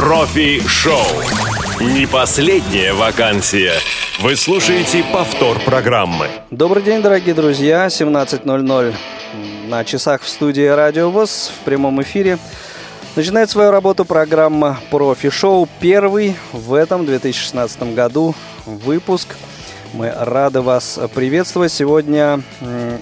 [0.00, 0.96] Профи-шоу.
[1.78, 3.74] Не последняя вакансия.
[4.22, 6.26] Вы слушаете повтор программы.
[6.50, 7.86] Добрый день, дорогие друзья.
[7.86, 8.94] 17.00
[9.68, 12.38] на часах в студии Радио ВОЗ в прямом эфире.
[13.14, 15.68] Начинает свою работу программа «Профи-шоу».
[15.80, 19.36] Первый в этом 2016 году выпуск.
[19.92, 21.72] Мы рады вас приветствовать.
[21.72, 22.40] Сегодня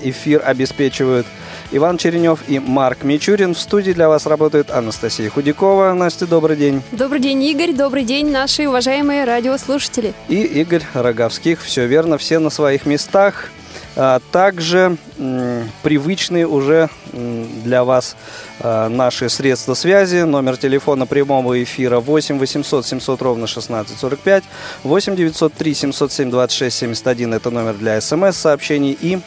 [0.02, 1.28] эфир обеспечивают
[1.70, 3.54] Иван Черенев и Марк Мичурин.
[3.54, 5.92] В студии для вас работает Анастасия Худякова.
[5.92, 6.82] Настя, добрый день.
[6.92, 7.72] Добрый день, Игорь.
[7.74, 10.14] Добрый день, наши уважаемые радиослушатели.
[10.28, 11.60] И Игорь Роговских.
[11.62, 13.50] Все верно, все на своих местах.
[13.96, 18.16] А также м, привычные уже м, для вас
[18.60, 20.22] а, наши средства связи.
[20.22, 24.44] Номер телефона прямого эфира 8 800 700 ровно 1645,
[24.84, 29.18] 8 903 707 26 71 это номер для смс-сообщений и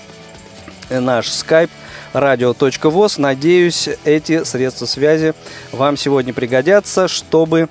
[0.90, 1.70] наш скайп
[2.14, 3.18] радио.воз.
[3.18, 5.34] Надеюсь, эти средства связи
[5.72, 7.70] вам сегодня пригодятся, чтобы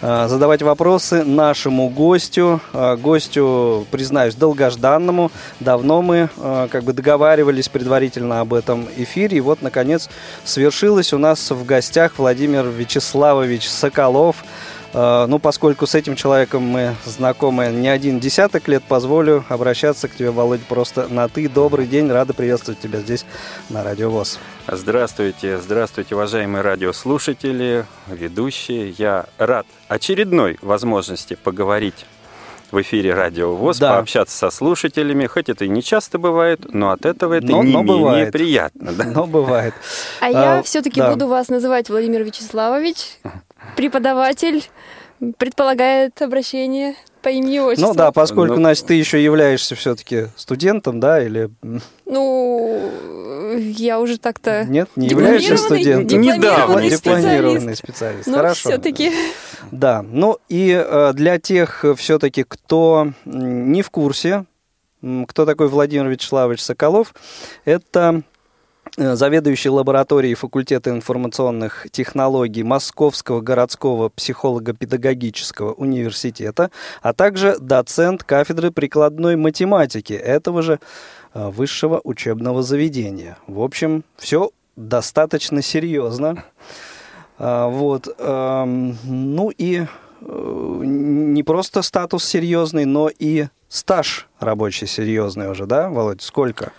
[0.00, 2.60] э, задавать вопросы нашему гостю.
[2.72, 5.30] Э, гостю, признаюсь, долгожданному.
[5.60, 9.38] Давно мы э, как бы договаривались предварительно об этом эфире.
[9.38, 10.08] И вот, наконец,
[10.44, 14.44] свершилось у нас в гостях Владимир Вячеславович Соколов.
[14.92, 20.14] Uh, ну, поскольку с этим человеком мы знакомы не один десяток лет, позволю обращаться к
[20.14, 21.48] тебе, Володь, просто на «ты».
[21.48, 23.24] Добрый день, рада приветствовать тебя здесь
[23.70, 24.38] на Радио ВОЗ.
[24.66, 28.90] Здравствуйте, здравствуйте, уважаемые радиослушатели, ведущие.
[28.90, 32.04] Я рад очередной возможности поговорить
[32.70, 33.94] в эфире Радио ВОЗ, да.
[33.94, 37.72] пообщаться со слушателями, хоть это и не часто бывает, но от этого это но, не
[37.72, 38.32] но менее бывает.
[38.32, 38.92] приятно.
[38.92, 39.04] Да?
[39.04, 39.74] Но бывает.
[40.20, 41.10] А, а я все-таки да.
[41.10, 43.18] буду вас называть Владимир Вячеславович,
[43.76, 44.64] преподаватель,
[45.38, 47.88] предполагает обращение по имени отчеству.
[47.88, 51.50] Ну да, поскольку, ну, Настя, ты еще являешься все-таки студентом, да, или...
[52.04, 52.90] Ну,
[53.56, 54.64] я уже так-то...
[54.64, 56.20] Нет, не являешься студентом.
[56.20, 56.88] Недавно.
[56.88, 58.26] Дипломированный специалист.
[58.26, 58.70] Ну, Хорошо.
[58.70, 59.12] все-таки...
[59.70, 64.44] Да, ну и э, для тех все-таки, кто не в курсе,
[65.28, 67.14] кто такой Владимир Вячеславович Соколов,
[67.64, 68.22] это
[68.96, 76.70] заведующий лабораторией факультета информационных технологий Московского городского психолого-педагогического университета,
[77.00, 80.78] а также доцент кафедры прикладной математики этого же
[81.34, 83.38] высшего учебного заведения.
[83.46, 86.44] В общем, все достаточно серьезно.
[87.38, 88.14] Вот.
[88.18, 89.86] Ну и
[90.30, 96.20] не просто статус серьезный, но и стаж рабочий серьезный уже, да, Володь?
[96.20, 96.72] Сколько?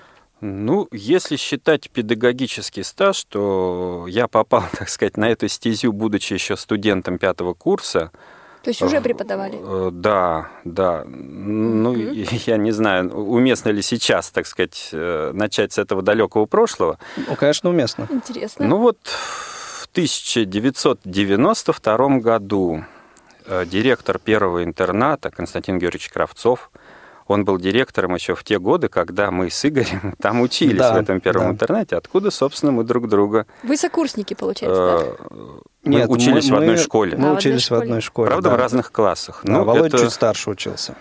[0.46, 6.58] Ну, если считать педагогический стаж, то я попал, так сказать, на эту стезю, будучи еще
[6.58, 8.12] студентом пятого курса.
[8.62, 9.58] То есть уже преподавали?
[9.92, 11.06] Да, да.
[11.06, 12.42] Ну, mm-hmm.
[12.48, 17.00] я не знаю, уместно ли сейчас, так сказать, э, начать с этого далекого прошлого.
[17.16, 18.10] Ну, конечно, уместно.
[18.10, 18.68] Интересно.
[18.68, 22.84] Ну вот в 1992 году
[23.46, 26.70] э, директор первого интерната Константин Георгиевич Кравцов–
[27.28, 30.98] он был директором еще в те годы, когда мы с Игорем там учились да, в
[30.98, 31.52] этом первом да.
[31.52, 31.96] интернете.
[31.96, 33.46] Откуда, собственно, мы друг друга...
[33.64, 35.26] Вы сокурсники, получается, да?
[35.30, 37.18] Э, мы Нет, учились мы, в одной школе.
[37.18, 38.28] Мы а, учились в одной школе.
[38.30, 38.56] Правда, да.
[38.56, 39.42] в разных классах.
[39.44, 40.00] Да, ну, Володя это...
[40.00, 40.96] чуть старше учился.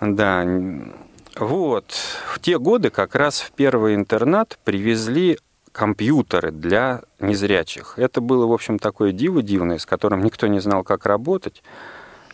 [0.00, 0.46] Да.
[1.36, 1.86] Вот.
[2.32, 5.38] В те годы как раз в первый интернат привезли
[5.74, 7.94] компьютеры для незрячих.
[7.96, 11.62] Это было, в общем, такое диво дивное, с которым никто не знал, как работать.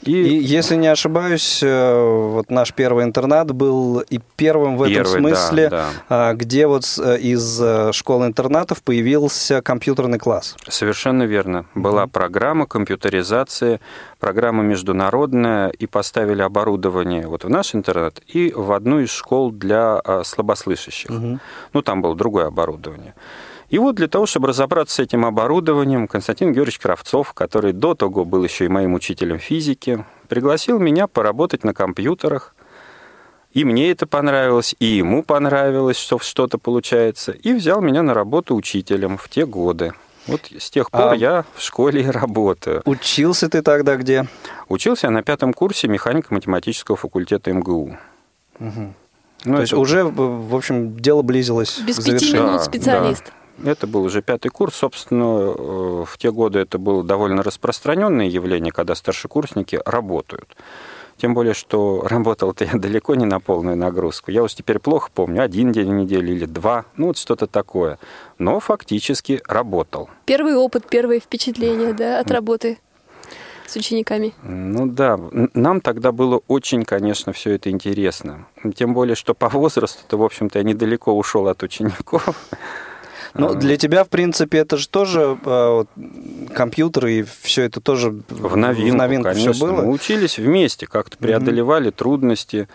[0.02, 0.12] И...
[0.12, 5.20] и если не ошибаюсь, э, вот наш первый интернат был и первым в этом первый,
[5.20, 6.34] смысле, да, да.
[6.34, 10.56] где вот э, из э, школы-интернатов появился компьютерный класс.
[10.68, 11.66] Совершенно верно.
[11.74, 13.80] Была программа компьютеризации,
[14.18, 20.00] программа международная, и поставили оборудование вот в наш интернат и в одну из школ для
[20.24, 21.10] слабослышащих.
[21.10, 21.38] Mm-hmm.
[21.72, 23.14] Ну, там было другое оборудование.
[23.70, 28.24] И вот для того, чтобы разобраться с этим оборудованием, Константин Георгиевич Кравцов, который до того
[28.24, 32.54] был еще и моим учителем физики, пригласил меня поработать на компьютерах.
[33.52, 37.30] И мне это понравилось, и ему понравилось, что что-то получается.
[37.30, 39.92] И взял меня на работу учителем в те годы.
[40.26, 42.82] Вот с тех пор а я в школе и работаю.
[42.84, 44.26] Учился ты тогда где?
[44.68, 47.96] Учился я на пятом курсе механико-математического факультета МГУ.
[48.58, 48.94] Угу.
[49.44, 52.32] Ну, То есть уже, в общем, дело близилось Без к завершению.
[52.32, 53.24] пяти минут специалист.
[53.24, 53.32] Да.
[53.64, 54.76] Это был уже пятый курс.
[54.76, 60.56] Собственно, э, в те годы это было довольно распространенное явление, когда старшекурсники работают.
[61.16, 64.30] Тем более, что работал-то я далеко не на полную нагрузку.
[64.30, 67.98] Я уж теперь плохо помню, один день в неделю или два, ну вот что-то такое.
[68.38, 70.08] Но фактически работал.
[70.24, 72.78] Первый опыт, первые впечатления да, от работы
[73.66, 74.34] с учениками?
[74.42, 75.20] Ну да,
[75.52, 78.46] нам тогда было очень, конечно, все это интересно.
[78.74, 82.34] Тем более, что по возрасту-то, в общем-то, я недалеко ушел от учеников.
[83.34, 85.84] Ну, для тебя, в принципе, это же тоже э,
[86.54, 89.52] компьютеры и все это тоже в новинку, в новинку конечно.
[89.52, 89.82] все было.
[89.82, 91.94] Мы учились вместе, как-то преодолевали mm-hmm.
[91.94, 92.68] трудности,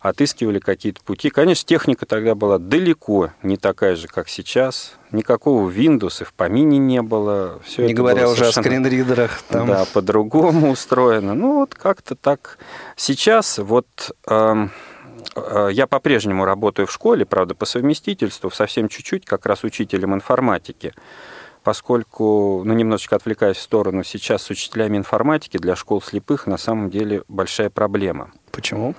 [0.00, 1.30] отыскивали какие-то пути.
[1.30, 4.94] Конечно, техника тогда была далеко не такая же, как сейчас.
[5.12, 7.60] Никакого Windows и в помине не было.
[7.64, 9.42] Все не говоря уже о скринридерах.
[9.48, 9.66] Там.
[9.68, 11.34] Да, по-другому устроено.
[11.34, 12.58] Ну, вот как-то так.
[12.96, 13.86] Сейчас вот...
[14.26, 14.68] Э,
[15.70, 20.92] я по-прежнему работаю в школе, правда, по совместительству, совсем чуть-чуть, как раз учителем информатики,
[21.62, 26.90] поскольку, ну, немножечко отвлекаясь в сторону, сейчас с учителями информатики для школ слепых на самом
[26.90, 28.30] деле большая проблема.
[28.50, 28.94] Почему?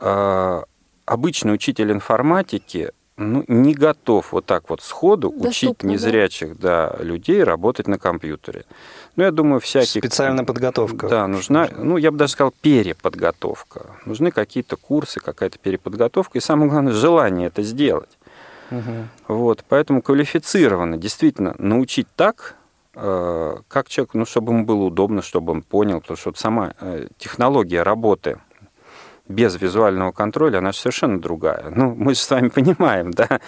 [0.00, 0.62] Э,
[1.04, 2.90] обычный учитель информатики
[3.22, 6.94] ну, не готов вот так вот сходу Доступно, учить незрячих да?
[6.96, 8.64] Да, людей работать на компьютере.
[9.16, 10.02] Ну, я думаю, всякие...
[10.02, 11.08] Специальная подготовка.
[11.08, 13.96] Да, нужна, ну, я бы даже сказал, переподготовка.
[14.06, 18.18] Нужны какие-то курсы, какая-то переподготовка, и самое главное, желание это сделать.
[18.70, 19.34] Угу.
[19.34, 22.56] Вот, поэтому квалифицированно, действительно, научить так,
[22.94, 26.74] э, как человек, ну, чтобы ему было удобно, чтобы он понял, потому что вот сама
[26.80, 28.38] э, технология работы
[29.28, 31.70] без визуального контроля, она же совершенно другая.
[31.70, 33.40] Ну, мы же с вами понимаем, да,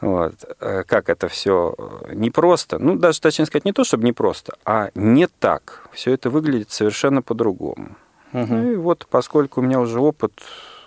[0.00, 1.76] вот, э, как это все
[2.12, 2.78] непросто.
[2.78, 5.88] Ну, даже, точнее сказать, не то, чтобы непросто, а не так.
[5.92, 7.96] Все это выглядит совершенно по-другому.
[8.32, 8.46] Угу.
[8.46, 10.32] Ну, и вот, поскольку у меня уже опыт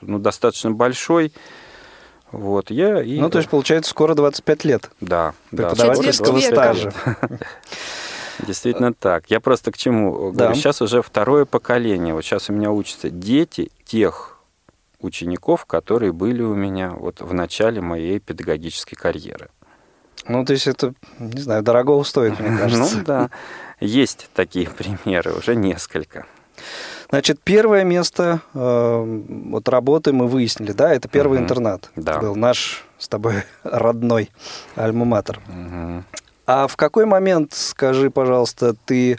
[0.01, 1.31] ну, достаточно большой,
[2.31, 3.19] вот, я и...
[3.19, 4.91] Ну, то есть, получается, скоро 25 лет.
[4.99, 5.33] Да.
[5.51, 6.93] Преподавательского да, стажа.
[8.39, 9.29] Действительно так.
[9.29, 10.45] Я просто к чему да.
[10.45, 12.13] говорю, сейчас уже второе поколение.
[12.13, 14.39] Вот сейчас у меня учатся дети тех
[14.99, 19.49] учеников, которые были у меня вот в начале моей педагогической карьеры.
[20.27, 22.97] Ну, то есть это, не знаю, дорого стоит, мне кажется.
[22.97, 23.29] Ну, да.
[23.79, 26.25] Есть такие примеры, уже несколько.
[27.09, 31.43] Значит, первое место э, вот работы мы выяснили, да, это первый угу.
[31.43, 31.89] интернат.
[31.95, 32.13] Да.
[32.13, 34.31] Это был наш с тобой родной
[34.75, 35.39] альма-матер.
[35.47, 36.03] Угу.
[36.45, 39.17] А в какой момент, скажи, пожалуйста, ты э,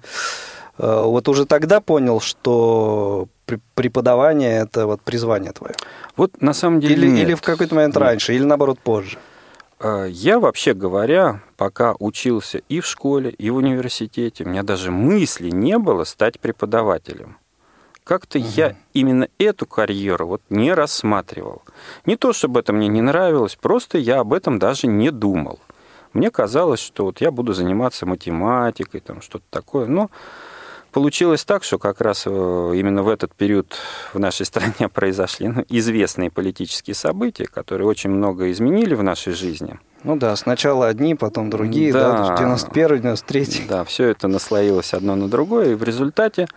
[0.78, 3.28] вот уже тогда понял, что
[3.74, 5.74] преподавание это вот призвание твое?
[6.16, 7.28] Вот на самом деле или, нет.
[7.28, 8.02] или в какой-то момент нет.
[8.02, 9.18] раньше, или наоборот позже?
[9.80, 14.90] Э, я вообще говоря, пока учился и в школе, и в университете, у меня даже
[14.90, 17.38] мысли не было стать преподавателем.
[18.04, 18.46] Как-то угу.
[18.54, 21.62] я именно эту карьеру вот не рассматривал.
[22.04, 25.58] Не то, чтобы это мне не нравилось, просто я об этом даже не думал.
[26.16, 29.86] Мне казалось, что вот я буду заниматься математикой, там что-то такое.
[29.86, 30.10] Но
[30.90, 33.76] получилось так, что как раз э, именно в этот период
[34.14, 39.78] в нашей стране произошли ну, известные политические события, которые очень много изменили в нашей жизни.
[40.04, 45.16] Ну да, сначала одни, потом другие, да, да 91 93 Да, все это наслоилось одно
[45.16, 46.48] на другое, и в результате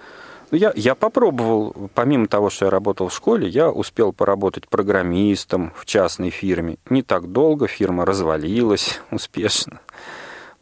[0.52, 5.72] ну, я, я попробовал, помимо того, что я работал в школе, я успел поработать программистом
[5.76, 6.78] в частной фирме.
[6.90, 9.80] Не так долго, фирма развалилась успешно.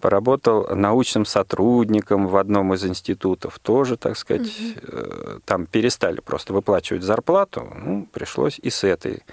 [0.01, 3.57] Поработал научным сотрудником в одном из институтов.
[3.59, 5.41] Тоже, так сказать, угу.
[5.45, 7.67] там перестали просто выплачивать зарплату.
[7.75, 9.23] Ну, пришлось и с этой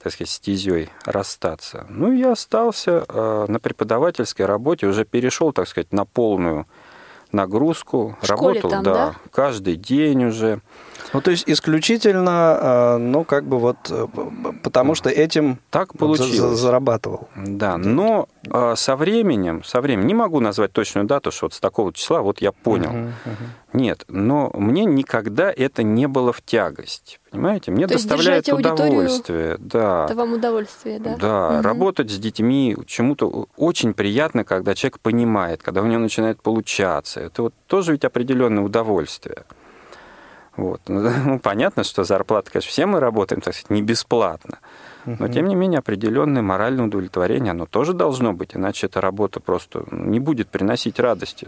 [0.00, 1.84] так сказать, стезей расстаться.
[1.88, 6.66] Ну, я остался э, на преподавательской работе, уже перешел, так сказать, на полную
[7.32, 10.60] нагрузку, в работал, там, да, да, каждый день уже.
[11.12, 12.30] Ну, то есть исключительно,
[12.60, 14.06] а, ну, как бы вот, э,
[14.62, 16.58] потому что этим так получилось.
[16.58, 17.28] зарабатывал.
[17.36, 21.60] Да, но а, со временем, со временем, не могу назвать точную дату, что вот с
[21.60, 22.90] такого числа вот я понял.
[22.90, 23.44] Угу, угу.
[23.72, 27.20] Нет, но мне никогда это не было в тягость.
[27.30, 29.56] Понимаете, мне То доставляет удовольствие.
[29.58, 30.06] Да.
[30.06, 31.16] Это вам удовольствие, да?
[31.16, 31.62] Да, угу.
[31.62, 37.20] работать с детьми чему-то очень приятно, когда человек понимает, когда у него начинает получаться.
[37.20, 39.44] Это вот тоже ведь определенное удовольствие.
[40.58, 40.82] Вот.
[40.88, 44.58] Ну, понятно, что зарплата, конечно, все мы работаем, так сказать, не бесплатно.
[45.06, 49.84] Но, тем не менее, определенное моральное удовлетворение, оно тоже должно быть, иначе эта работа просто
[49.90, 51.46] не будет приносить радости.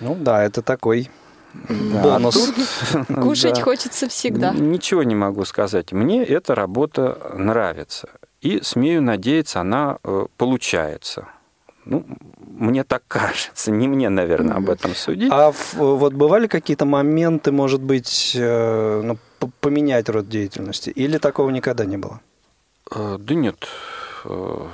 [0.00, 1.10] Ну да, это такой
[1.68, 2.52] да, бонус.
[3.22, 3.62] Кушать да.
[3.62, 4.52] хочется всегда.
[4.52, 5.92] Ничего не могу сказать.
[5.92, 8.08] Мне эта работа нравится.
[8.40, 11.26] И, смею надеяться, она э, получается.
[11.84, 12.04] Ну,
[12.60, 15.32] мне так кажется, не мне, наверное, об этом судить.
[15.32, 19.18] А вот бывали какие-то моменты, может быть, э, ну,
[19.60, 20.90] поменять род деятельности?
[20.90, 22.20] Или такого никогда не было?
[22.94, 23.66] Э, да нет.
[24.24, 24.66] Э,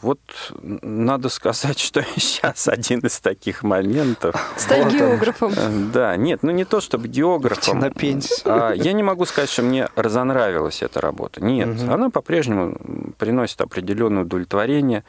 [0.00, 0.20] вот
[0.62, 4.34] надо сказать, что сейчас один из таких моментов.
[4.56, 5.52] Стать вот географом.
[5.92, 7.80] Да, нет, ну не то чтобы географом.
[7.80, 8.40] на пенсию.
[8.44, 11.42] А, я не могу сказать, что мне разонравилась эта работа.
[11.42, 11.92] Нет, угу.
[11.92, 15.04] она по-прежнему приносит определенное удовлетворение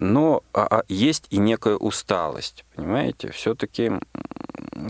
[0.00, 3.32] но а, а, есть и некая усталость, понимаете?
[3.32, 3.92] Все-таки,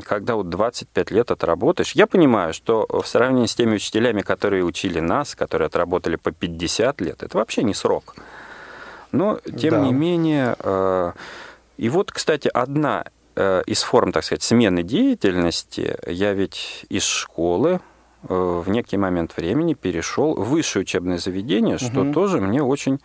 [0.05, 5.01] когда вот 25 лет отработаешь, я понимаю, что в сравнении с теми учителями, которые учили
[5.01, 8.17] нас, которые отработали по 50 лет, это вообще не срок.
[9.11, 9.81] Но, тем да.
[9.81, 11.13] не менее, э,
[11.79, 17.81] и вот, кстати, одна э, из форм, так сказать, смены деятельности, я ведь из школы
[18.29, 21.85] э, в некий момент времени перешел в высшее учебное заведение, угу.
[21.87, 23.01] что тоже мне очень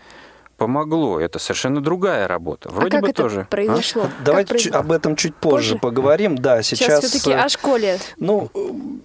[0.63, 1.19] помогло.
[1.19, 2.69] Это совершенно другая работа.
[2.69, 3.47] А Вроде а как бы это тоже.
[3.49, 4.03] произошло?
[4.03, 4.23] А?
[4.23, 4.79] Давайте произошло?
[4.79, 5.79] об этом чуть позже, позже?
[5.79, 6.37] поговорим.
[6.37, 7.01] Да, сейчас.
[7.01, 7.99] Сейчас все-таки о школе.
[8.17, 8.49] Ну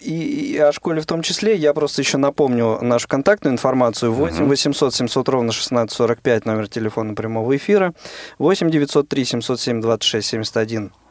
[0.01, 1.57] и, и о школе в том числе.
[1.57, 4.13] Я просто еще напомню нашу контактную информацию.
[4.13, 7.93] 8 800 700 ровно 1645 номер телефона прямого эфира.
[8.39, 11.08] 8 903 707 26 71 Э,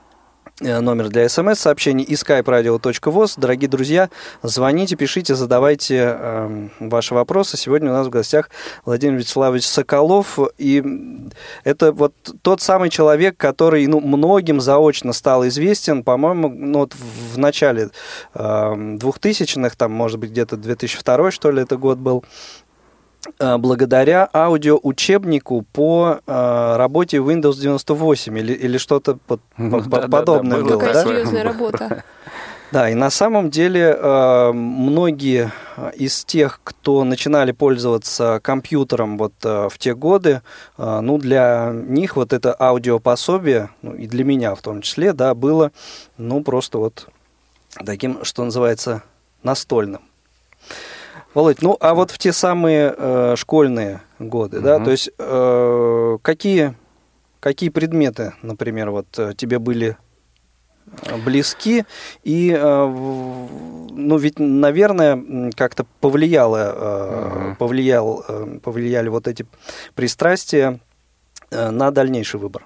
[0.60, 3.34] номер для смс-сообщений и skype-radio.voz.
[3.38, 4.10] Дорогие друзья,
[4.42, 7.58] звоните, пишите, задавайте э, ваши вопросы.
[7.58, 8.50] Сегодня у нас в гостях
[8.84, 10.40] Владимир Вячеславович Соколов.
[10.58, 10.84] И
[11.64, 17.38] это вот тот самый человек, который ну, многим заочно стал известен, по-моему, ну, вот в
[17.38, 17.90] начале
[18.34, 22.67] э, 2000-х, там, может быть, где-то 2002 что ли, это год был, Э,
[23.40, 30.58] благодаря аудиоучебнику по э, работе Windows 98 или, или что-то под, ну, по, да, подобное
[30.58, 30.80] да, да, было.
[30.80, 31.04] Какая да?
[31.04, 32.04] серьезная работа.
[32.70, 35.54] Да, и на самом деле э, многие
[35.96, 40.42] из тех, кто начинали пользоваться компьютером вот в те годы,
[40.78, 45.72] ну, для них вот это аудиопособие, ну, и для меня в том числе, да, было,
[46.18, 47.08] ну, просто вот
[47.86, 49.02] таким, что называется,
[49.44, 50.02] настольным.
[51.38, 54.66] Володь, ну а вот в те самые э, школьные годы, угу.
[54.66, 56.74] да, то есть э, какие,
[57.40, 59.98] какие предметы, например, вот э, тебе были
[61.04, 61.86] э, близки
[62.24, 67.56] и э, ну ведь наверное как-то повлияло угу.
[67.60, 68.26] повлиял
[68.64, 69.46] повлияли вот эти
[69.94, 70.80] пристрастия
[71.52, 72.66] на дальнейший выбор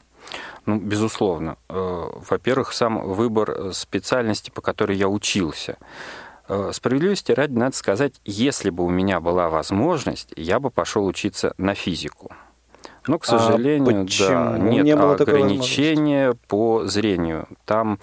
[0.68, 1.58] ну, безусловно.
[1.68, 5.78] Во-первых, сам выбор специальности, по которой я учился.
[6.54, 11.54] Э, справедливости ради надо сказать, если бы у меня была возможность, я бы пошел учиться
[11.58, 12.30] на физику.
[13.08, 17.48] Но, к а сожалению, а да, нет не ограничения по зрению.
[17.64, 18.00] Там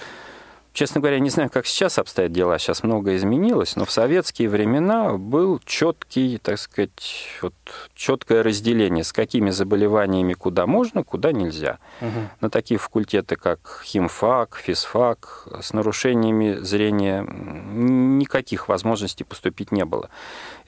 [0.78, 5.14] Честно говоря, не знаю, как сейчас обстоят дела, сейчас многое изменилось, но в советские времена
[5.14, 7.52] был четкий, так сказать, вот,
[7.96, 11.80] четкое разделение, с какими заболеваниями куда можно, куда нельзя.
[12.00, 12.20] Угу.
[12.42, 20.10] На такие факультеты, как химфак, физфак, с нарушениями зрения никаких возможностей поступить не было.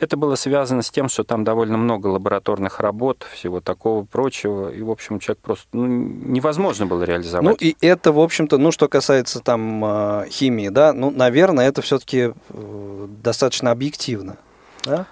[0.01, 4.81] Это было связано с тем, что там довольно много лабораторных работ, всего такого прочего, и,
[4.81, 7.45] в общем, человек просто ну, невозможно было реализовать.
[7.45, 11.83] Ну, и это, в общем-то, ну, что касается там а, химии, да, ну, наверное, это
[11.83, 14.39] все-таки э, достаточно объективно,
[14.85, 15.07] да?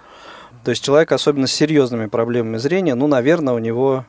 [0.63, 4.05] То есть человек, особенно с серьезными проблемами зрения, ну, наверное, у него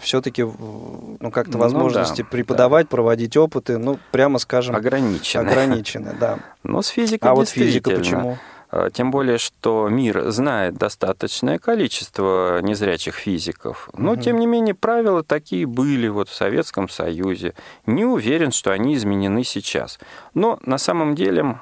[0.00, 2.90] все-таки ну, как-то возможности ну, да, преподавать, да.
[2.90, 4.76] проводить опыты, ну, прямо скажем...
[4.76, 5.42] Ограничены.
[5.42, 6.38] Ограничены, да.
[6.62, 8.38] Но с физикой А вот физика почему?
[8.72, 13.88] Э, тем более, что мир знает достаточное количество незрячих физиков.
[13.94, 14.20] Но, угу.
[14.20, 17.54] тем не менее, правила такие были вот в Советском Союзе.
[17.86, 19.98] Не уверен, что они изменены сейчас.
[20.34, 21.58] Но на самом деле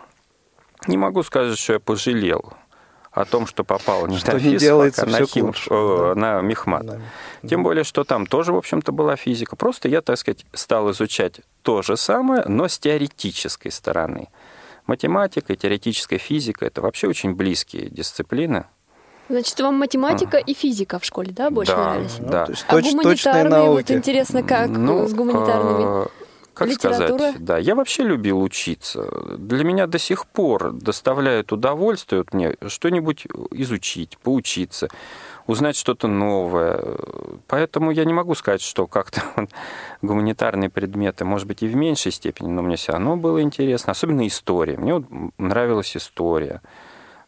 [0.87, 2.53] не могу сказать, что я пожалел
[3.11, 6.15] о том, что попал не что на не делается на, хим, лучше, э, да.
[6.15, 6.87] на мехмат.
[6.87, 7.01] Да.
[7.49, 9.57] Тем более, что там тоже, в общем-то, была физика.
[9.57, 14.29] Просто я, так сказать, стал изучать то же самое, но с теоретической стороны.
[14.89, 18.65] Математика и теоретическая физика– это вообще очень близкие дисциплины.
[19.29, 22.17] Значит, вам математика и физика в школе, да, больше да, нравились?
[22.19, 22.47] Да.
[22.49, 26.09] Ну, а точ, гуманитарные, вот интересно, как ну, с гуманитарными?
[26.59, 27.19] Как Литература?
[27.19, 29.09] сказать, да, я вообще любил учиться.
[29.39, 34.89] Для меня до сих пор доставляет удовольствие вот мне что-нибудь изучить, поучиться
[35.49, 36.85] узнать что-то новое.
[37.47, 39.23] Поэтому я не могу сказать, что как-то
[40.03, 43.93] гуманитарные предметы, может быть, и в меньшей степени, но мне все равно было интересно.
[43.93, 44.77] Особенно история.
[44.77, 45.07] Мне вот
[45.39, 46.61] нравилась история.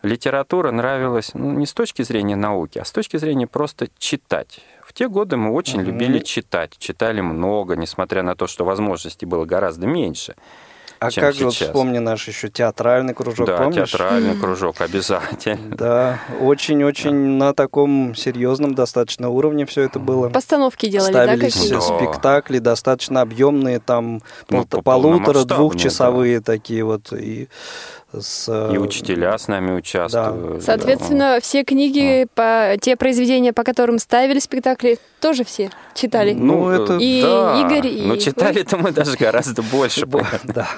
[0.02, 4.60] Литература нравилась ну, не с точки зрения науки, а с точки зрения просто читать.
[4.90, 5.85] В те годы мы очень mm-hmm.
[5.85, 10.35] любили читать, читали много, несмотря на то, что возможностей было гораздо меньше.
[10.99, 11.54] А чем как сейчас.
[11.54, 13.88] же, вспомни наш еще театральный кружок, да, помнишь?
[13.88, 15.76] театральный кружок, обязательно.
[15.76, 20.28] Да, очень-очень на таком серьезном достаточно уровне все это было.
[20.28, 27.12] Постановки делали, Ставились да, спектакли достаточно объемные, там ну, полутора-двухчасовые такие вот.
[27.12, 27.49] И
[28.12, 28.71] с...
[28.73, 30.59] И учителя с нами участвуют.
[30.59, 30.61] Да.
[30.61, 31.40] Соответственно, да.
[31.40, 36.33] все книги, по, те произведения, по которым ставили спектакли, тоже все читали.
[36.33, 37.61] Ну, это и да.
[37.61, 40.07] Игорь, и Но читали-то мы даже гораздо больше.
[40.45, 40.69] Да.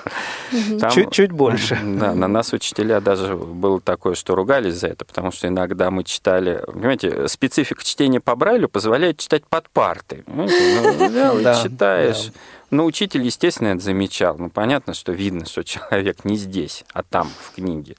[0.90, 1.78] Чуть больше.
[1.82, 6.04] Да, на нас учителя даже было такое, что ругались за это, потому что иногда мы
[6.04, 6.62] читали...
[6.66, 10.24] Понимаете, специфика чтения по Брайлю позволяет читать под парты.
[10.26, 10.48] Ну,
[11.62, 12.30] читаешь
[12.72, 14.36] ну, учитель, естественно, это замечал.
[14.38, 17.96] Ну, понятно, что видно, что человек не здесь, а там, в книге.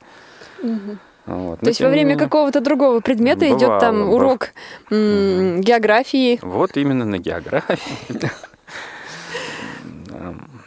[1.25, 1.59] Вот.
[1.61, 4.49] То есть во время какого-то другого предмета бывало, идет там урок
[4.89, 6.39] м- географии.
[6.41, 8.07] Вот именно на географии.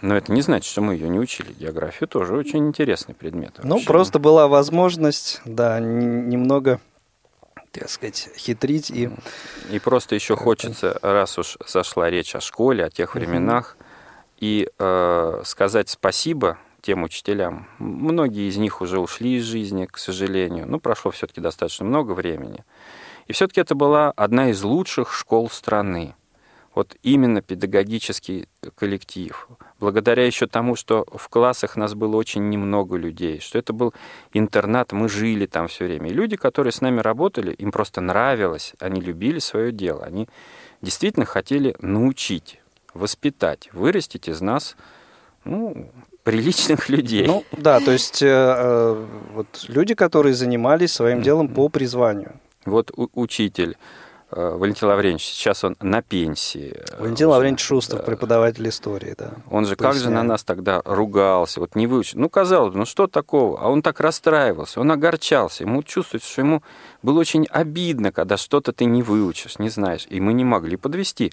[0.03, 1.53] Но это не значит, что мы ее не учили.
[1.53, 3.59] Географию тоже очень интересный предмет.
[3.65, 6.81] Ну, просто была возможность, да, немного
[7.73, 9.11] так сказать, хитрить и...
[9.71, 13.77] И просто еще хочется, раз уж зашла речь о школе, о тех временах,
[14.39, 17.67] и э, сказать спасибо тем учителям.
[17.79, 20.67] Многие из них уже ушли из жизни, к сожалению.
[20.69, 22.65] Ну, прошло все-таки достаточно много времени.
[23.27, 26.15] И все-таки это была одна из лучших школ страны.
[26.77, 29.49] Вот именно педагогический коллектив.
[29.81, 33.95] Благодаря еще тому, что в классах нас было очень немного людей, что это был
[34.35, 36.11] интернат, мы жили там все время.
[36.11, 40.29] И люди, которые с нами работали, им просто нравилось, они любили свое дело, они
[40.83, 42.61] действительно хотели научить,
[42.97, 44.77] воспитать, вырастить из нас
[45.45, 45.91] ну,
[46.27, 47.27] приличных людей.
[47.27, 52.33] Ну да, то есть э, э, вот люди, которые занимались своим делом по призванию.
[52.65, 53.79] Вот учитель
[54.33, 56.77] э, Валентин Лавренч, сейчас он на пенсии.
[56.99, 59.35] Валентин Лавренч Шустер, преподаватель истории, да.
[59.49, 59.95] Он же Поясняю.
[59.95, 62.19] как же на нас тогда ругался, вот не выучил.
[62.19, 63.61] Ну, казалось бы, ну что такого?
[63.61, 65.63] А он так расстраивался, он огорчался.
[65.63, 66.63] Ему чувствуется, что ему
[67.03, 70.07] было очень обидно, когда что-то ты не выучишь, не знаешь.
[70.11, 71.33] И мы не могли подвести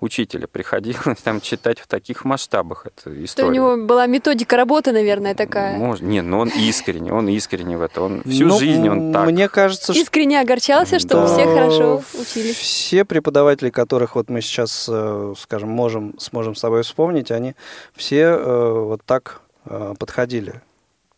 [0.00, 3.28] учителя приходилось там читать в таких масштабах эту историю.
[3.28, 5.76] Что у него была методика работы, наверное, такая.
[5.76, 9.26] Может, не, но он искренне, он искренне в это, он всю ну, жизнь он так.
[9.26, 10.02] Мне кажется, что...
[10.02, 12.56] Искренне огорчался, что все хорошо учились.
[12.56, 17.54] Все преподаватели, которых вот мы сейчас, э, скажем, можем, сможем с тобой вспомнить, они
[17.94, 20.62] все э, вот так э, подходили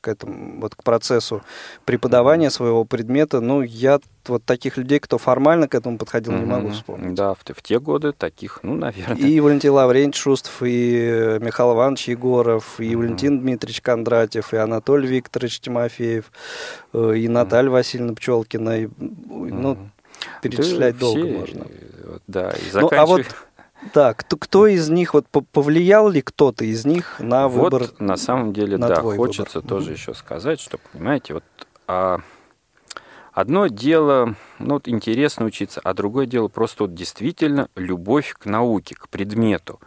[0.00, 1.42] к этому, вот к процессу
[1.84, 6.70] преподавания своего предмета, ну, я вот таких людей, кто формально к этому подходил, не могу
[6.70, 7.14] вспомнить.
[7.14, 9.16] Да, в, в те годы таких, ну, наверное.
[9.16, 15.60] И Валентин Лаврентьевич Шустов, и Михаил Иванович Егоров, и Валентин Дмитриевич Кондратьев, и Анатолий Викторович
[15.60, 16.30] Тимофеев,
[16.92, 19.76] э, и Наталья Васильевна Пчелкина, и, ну,
[20.42, 21.66] перечислять да, долго все, можно.
[22.26, 22.92] Да, и заканчивать...
[22.92, 23.26] Ну, а вот
[23.94, 27.82] да, кто, кто из них, вот повлиял ли кто-то из них на выбор?
[27.82, 29.68] Вот на самом деле, на да, хочется выбор.
[29.68, 29.94] тоже mm-hmm.
[29.94, 31.44] еще сказать, что, понимаете, вот
[31.86, 32.20] а,
[33.32, 38.94] одно дело, ну вот интересно учиться, а другое дело просто вот действительно любовь к науке,
[38.94, 39.80] к предмету.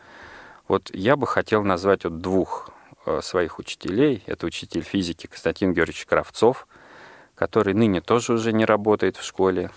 [0.68, 2.72] Вот я бы хотел назвать вот двух
[3.06, 4.24] э, своих учителей.
[4.26, 6.68] Это учитель физики Константин Георгиевич Кравцов,
[7.36, 9.72] который ныне тоже уже не работает в школе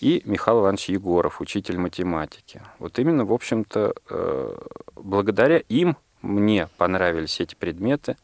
[0.00, 2.62] и Михаил Иванович Егоров, учитель математики.
[2.78, 4.56] Вот именно, в общем-то, э,
[4.96, 8.16] благодаря им мне понравились эти предметы.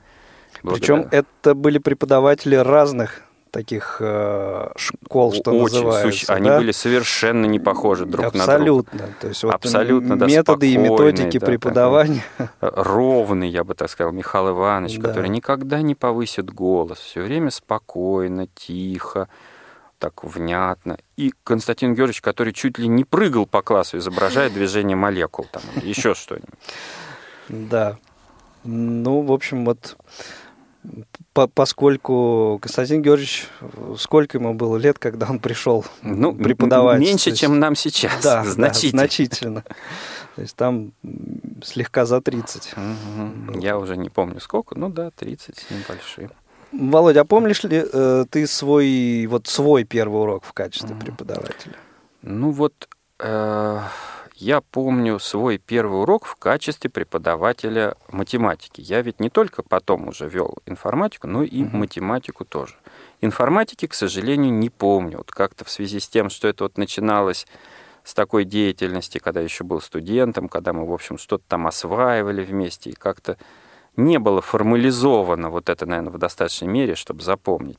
[0.62, 1.03] Благодаря...
[1.03, 6.11] Причем это были преподаватели разных таких э, школ, что Очень называется.
[6.11, 6.27] Суще...
[6.27, 6.35] Да?
[6.35, 8.93] Они были совершенно не похожи друг Абсолютно.
[8.93, 9.15] на друга.
[9.21, 12.25] То есть вот Абсолютно, да, методы и методики да, преподавания.
[12.37, 15.09] Такой, ровный, я бы так сказал, Михаил Иванович, да.
[15.09, 19.29] который никогда не повысит голос, все время спокойно, тихо
[19.99, 20.99] так внятно.
[21.17, 26.15] И Константин Георгиевич, который чуть ли не прыгал по классу, изображая движение молекул, там, еще
[26.15, 26.51] что-нибудь.
[27.49, 27.99] Да.
[28.65, 29.97] Ну, в общем, вот
[31.33, 33.49] по поскольку Константин Георгиевич,
[33.99, 37.01] сколько ему было лет, когда он пришел ну, преподавать?
[37.01, 38.23] Меньше, есть, чем нам сейчас.
[38.23, 38.93] Да, значительно.
[38.93, 39.65] Да, значительно.
[40.35, 40.93] То есть там
[41.65, 42.75] слегка за 30.
[42.75, 43.61] Угу.
[43.61, 46.31] Я уже не помню сколько, ну да, 30 с небольшим.
[46.79, 51.01] Володя, а помнишь ли э, ты свой, вот свой первый урок в качестве mm.
[51.01, 51.77] преподавателя?
[52.23, 53.81] Ну вот, э,
[54.35, 58.83] я помню свой первый урок в качестве преподавателя математики.
[58.83, 61.77] Я ведь не только потом уже вел информатику, но и mm-hmm.
[61.77, 62.75] математику тоже.
[63.23, 65.19] Информатики, к сожалению, не помню.
[65.19, 67.47] Вот как-то в связи с тем, что это вот начиналось
[68.05, 72.91] с такой деятельности, когда еще был студентом, когда мы, в общем, что-то там осваивали вместе,
[72.91, 73.39] и как-то
[73.97, 77.79] не было формализовано вот это, наверное, в достаточной мере, чтобы запомнить.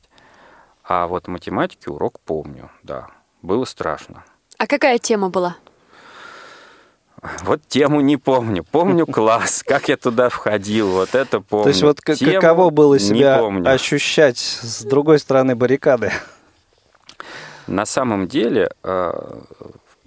[0.84, 3.08] А вот математики урок помню, да.
[3.42, 4.24] Было страшно.
[4.56, 5.56] А какая тема была?
[7.42, 8.64] Вот тему не помню.
[8.64, 11.64] Помню класс, как я туда входил, вот это помню.
[11.64, 16.12] То есть вот тему каково было себя ощущать с другой стороны баррикады?
[17.66, 19.40] На самом деле, э,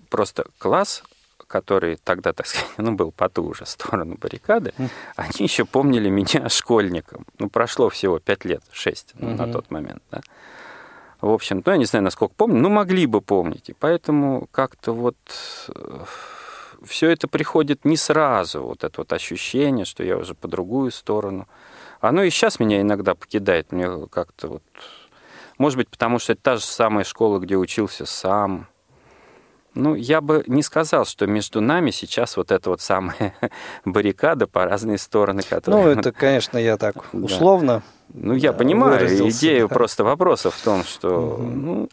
[0.09, 1.03] просто класс
[1.51, 4.73] который тогда, так сказать, ну, был по ту же сторону баррикады,
[5.15, 7.25] они еще помнили меня школьником.
[7.39, 10.21] Ну, прошло всего пять лет, шесть ну, на тот момент, да.
[11.19, 13.69] В общем, ну, я не знаю, насколько помню, но могли бы помнить.
[13.69, 15.17] И поэтому как-то вот
[15.67, 16.05] э,
[16.83, 21.47] все это приходит не сразу, вот это вот ощущение, что я уже по другую сторону.
[21.99, 23.71] Оно и сейчас меня иногда покидает.
[23.71, 24.63] Мне как-то вот...
[25.59, 28.67] Может быть, потому что это та же самая школа, где учился сам,
[29.73, 33.33] Ну, я бы не сказал, что между нами сейчас вот эта вот самая
[33.85, 35.83] баррикада по разные стороны, которые...
[35.83, 37.81] Ну, это, конечно, я так условно.
[38.13, 39.75] Ну, я понимаю идею да.
[39.75, 41.43] просто вопроса в том, что угу.
[41.43, 41.89] ну,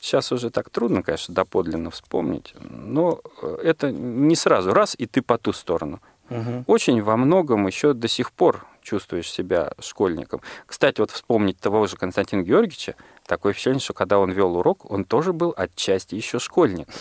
[0.00, 3.20] сейчас уже так трудно, конечно, доподлинно вспомнить, но
[3.62, 6.00] это не сразу раз, и ты по ту сторону.
[6.30, 6.64] Угу.
[6.66, 10.40] Очень во многом еще до сих пор чувствуешь себя школьником.
[10.66, 12.94] Кстати, вот вспомнить того же Константина Георгиевича,
[13.28, 16.92] такое впечатление, что когда он вел урок, он тоже был отчасти еще школьником.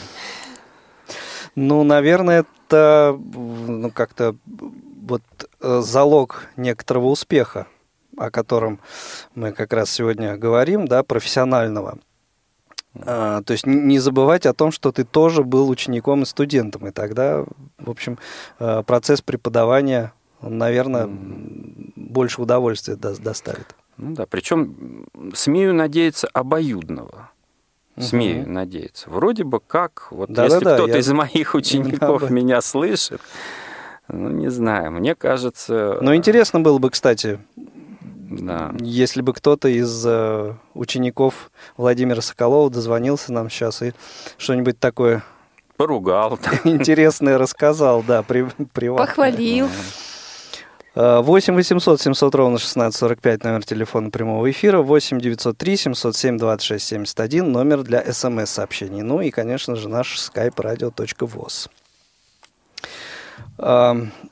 [1.56, 5.24] Ну, наверное, это ну, как-то вот
[5.60, 7.66] э, залог некоторого успеха,
[8.16, 8.80] о котором
[9.34, 11.98] мы как раз сегодня говорим, да, профессионального.
[13.06, 16.92] А, то есть не забывать о том, что ты тоже был учеником и студентом, и
[16.92, 17.44] тогда,
[17.78, 18.20] в общем,
[18.60, 21.94] э, процесс преподавания, он, наверное, mm.
[21.96, 23.76] больше удовольствия доставит.
[23.98, 27.32] Ну да, причем смею надеяться обоюдного.
[28.00, 28.52] Смею угу.
[28.52, 29.10] надеяться.
[29.10, 31.00] Вроде бы как, вот да, если да, кто-то я...
[31.00, 33.22] из моих учеников меня слышит,
[34.08, 35.98] ну не знаю, мне кажется.
[36.02, 37.40] Ну интересно было бы, кстати,
[38.30, 38.74] да.
[38.80, 43.94] Если бы кто-то из э, учеников Владимира Соколова дозвонился нам сейчас и
[44.38, 45.24] что-нибудь такое
[45.78, 49.70] поругал, интересное рассказал, да, при, при Похвалил.
[50.98, 57.84] 8 800 700 ровно 1645 номер телефона прямого эфира, 8 903 707 26 71 номер
[57.84, 59.04] для смс-сообщений.
[59.04, 61.70] Ну и, конечно же, наш skype radio.voz.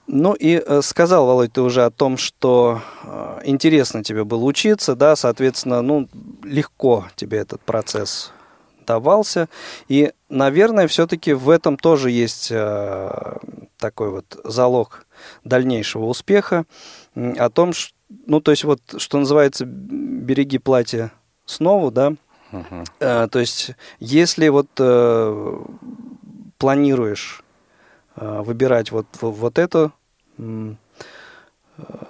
[0.07, 4.95] Ну и э, сказал, Володь, ты уже о том, что э, интересно тебе было учиться,
[4.95, 6.07] да, соответственно, ну,
[6.43, 8.31] легко тебе этот процесс
[8.85, 9.49] давался.
[9.87, 13.37] И, наверное, все-таки в этом тоже есть э,
[13.77, 15.04] такой вот залог
[15.45, 16.65] дальнейшего успеха.
[17.15, 17.93] О том, что,
[18.27, 21.11] ну, то есть вот, что называется, береги платье
[21.45, 22.13] снова, да.
[22.51, 23.29] Uh-huh.
[23.29, 24.69] То есть, если вот
[26.57, 27.45] планируешь
[28.17, 29.91] Э, выбирать вот, вот эту
[30.37, 30.73] э,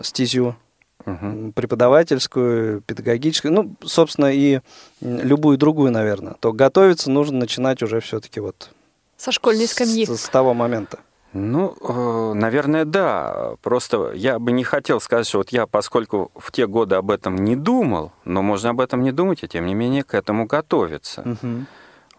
[0.01, 0.55] стезю,
[1.03, 1.51] угу.
[1.55, 4.59] преподавательскую, педагогическую, ну, собственно, и
[5.01, 8.69] любую другую, наверное, то готовиться нужно начинать уже все-таки вот
[9.17, 10.05] со школьной скамьи.
[10.05, 10.99] С, с того момента.
[11.37, 13.55] Ну, э, наверное, да.
[13.61, 17.35] Просто я бы не хотел сказать, что вот я, поскольку в те годы об этом
[17.35, 21.23] не думал, но можно об этом не думать, и тем не менее к этому готовиться.
[21.23, 21.65] Угу.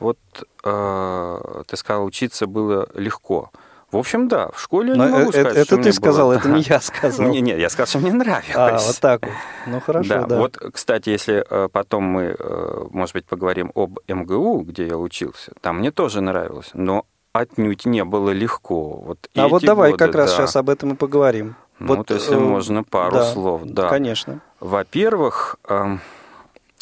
[0.01, 0.19] Вот
[0.65, 3.51] э, ты сказал, учиться было легко.
[3.91, 6.39] В общем, да, в школе я не могу это, сказать, это ты сказал, было...
[6.39, 7.27] это не я сказал.
[7.31, 8.55] Не, не, я сказал, что мне нравилось.
[8.55, 9.35] А, вот так вот.
[9.67, 10.27] Ну, хорошо, да.
[10.27, 10.39] да.
[10.39, 15.53] Вот, кстати, если э, потом мы, э, может быть, поговорим об МГУ, где я учился,
[15.63, 17.07] там мне тоже нравилось, но
[17.39, 18.97] отнюдь не было легко.
[18.97, 20.37] Вот а вот давай годы, как раз да.
[20.37, 21.57] сейчас об этом и поговорим.
[21.79, 23.63] Ну, вот, если э, можно, пару да, слов.
[23.65, 24.41] Да, конечно.
[24.61, 25.99] Во-первых, э,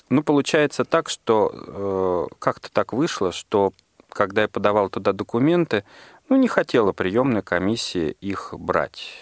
[0.08, 3.72] ну, получается так, что э, как-то так вышло, что
[4.08, 5.84] когда я подавал туда документы,
[6.28, 9.12] ну, не хотела приемная комиссия их брать.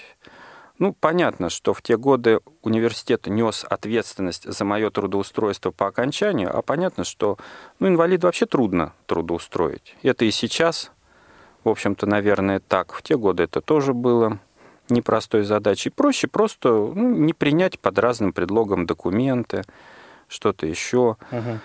[0.79, 6.61] Ну, понятно, что в те годы университет нес ответственность за мое трудоустройство по окончанию, а
[6.63, 7.39] понятно, что
[7.79, 9.95] ну, инвалид вообще трудно трудоустроить.
[10.03, 10.91] Это и сейчас,
[11.65, 12.93] в общем-то, наверное, так.
[12.93, 14.39] В те годы это тоже было
[14.89, 15.91] непростой задачей.
[15.91, 19.65] Проще просто ну, не принять под разным предлогом документы,
[20.29, 21.17] что-то еще.
[21.31, 21.59] Угу.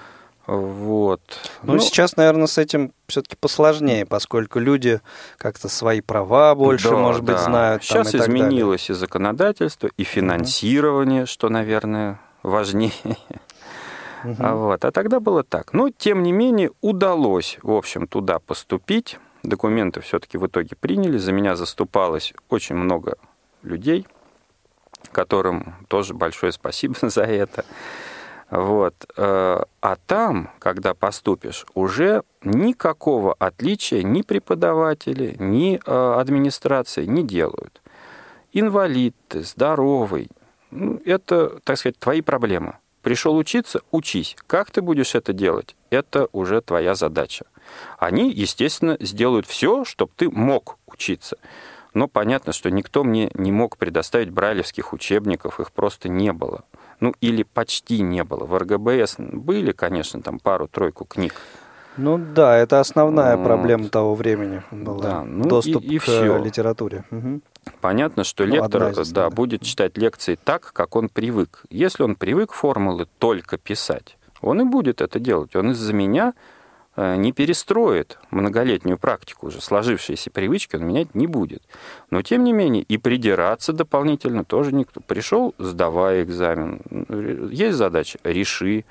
[0.47, 1.21] Вот.
[1.63, 5.01] Ну, ну, сейчас, наверное, с этим все-таки посложнее, поскольку люди
[5.37, 7.33] как-то свои права больше, да, может да.
[7.33, 7.83] быть, знают.
[7.83, 8.97] Сейчас и изменилось далее.
[8.97, 11.27] и законодательство, и финансирование, угу.
[11.27, 12.93] что, наверное, важнее.
[14.23, 14.35] Угу.
[14.39, 14.85] А, вот.
[14.85, 15.73] а тогда было так.
[15.73, 19.19] Но, тем не менее, удалось, в общем, туда поступить.
[19.43, 21.17] Документы все-таки в итоге приняли.
[21.17, 23.17] За меня заступалось очень много
[23.63, 24.05] людей,
[25.11, 27.65] которым тоже большое спасибо за это.
[28.49, 28.93] Вот.
[29.17, 37.81] Э, а там, когда поступишь, уже никакого отличия ни преподаватели, ни э, администрация не делают.
[38.53, 40.29] Инвалид ты, здоровый,
[40.71, 42.77] ну, это, так сказать, твои проблемы.
[43.01, 44.35] Пришел учиться, учись.
[44.47, 47.45] Как ты будешь это делать, это уже твоя задача.
[47.97, 51.37] Они, естественно, сделают все, чтобы ты мог учиться.
[51.93, 56.63] Но понятно, что никто мне не мог предоставить брайлевских учебников, их просто не было
[56.99, 58.45] ну или почти не было.
[58.45, 61.33] В РГБС были, конечно, там пару-тройку книг.
[61.97, 63.43] Ну да, это основная вот.
[63.43, 65.01] проблема того времени была.
[65.01, 66.37] Да, ну доступ и, и к все.
[66.37, 67.05] литературе.
[67.09, 67.41] Угу.
[67.81, 71.63] Понятно, что ну, лектор да, да, будет читать лекции так, как он привык.
[71.69, 75.55] Если он привык формулы только писать, он и будет это делать.
[75.55, 76.56] Он из-за меня Э,
[76.97, 81.61] не перестроит многолетнюю практику уже, сложившиеся привычки он менять не будет.
[82.09, 84.99] Но, тем не менее, и придираться дополнительно тоже никто.
[85.01, 86.81] Пришел, сдавай экзамен.
[87.51, 88.83] Есть задача, реши.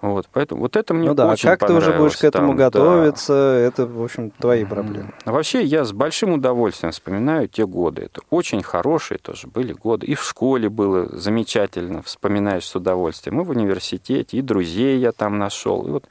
[0.00, 2.48] Вот, поэтому вот это мне ну да, очень а как ты уже будешь к этому
[2.48, 3.58] там, готовиться, да.
[3.58, 5.12] это, в общем, твои проблемы.
[5.24, 8.02] Вообще, я с большим удовольствием вспоминаю те годы.
[8.02, 10.06] Это очень хорошие тоже были годы.
[10.06, 13.40] И в школе было замечательно, вспоминаешь с удовольствием.
[13.40, 15.86] И в университете, и друзей я там нашел.
[15.86, 16.08] И вот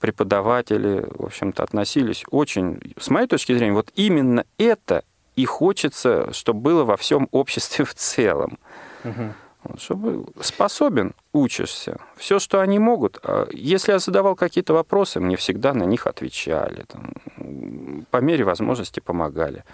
[0.00, 2.94] преподаватели, в общем-то, относились очень...
[2.98, 5.04] С моей точки зрения, вот именно это
[5.36, 8.58] и хочется, чтобы было во всем обществе в целом.
[9.04, 9.34] Угу
[9.78, 11.98] чтобы способен, учишься.
[12.16, 13.18] Все, что они могут.
[13.22, 16.84] А если я задавал какие-то вопросы, мне всегда на них отвечали.
[16.86, 19.64] Там, по мере возможности помогали.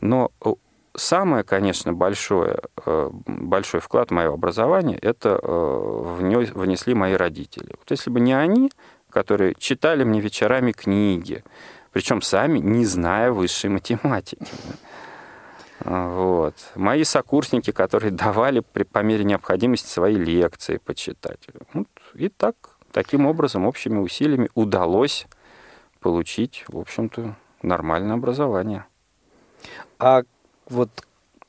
[0.00, 0.54] Но э,
[0.94, 7.74] самое, конечно, большое, э, большой вклад в мое образование это э, внесли мои родители.
[7.78, 8.70] Вот если бы не они,
[9.16, 11.42] которые читали мне вечерами книги,
[11.90, 14.46] причем сами не зная высшей математики.
[15.80, 16.54] Вот.
[16.74, 21.48] Мои сокурсники, которые давали при, по мере необходимости свои лекции почитать.
[21.72, 21.88] Вот.
[22.12, 22.56] И так,
[22.92, 25.26] таким образом, общими усилиями удалось
[26.00, 28.84] получить, в общем-то, нормальное образование.
[29.98, 30.24] А
[30.68, 30.90] вот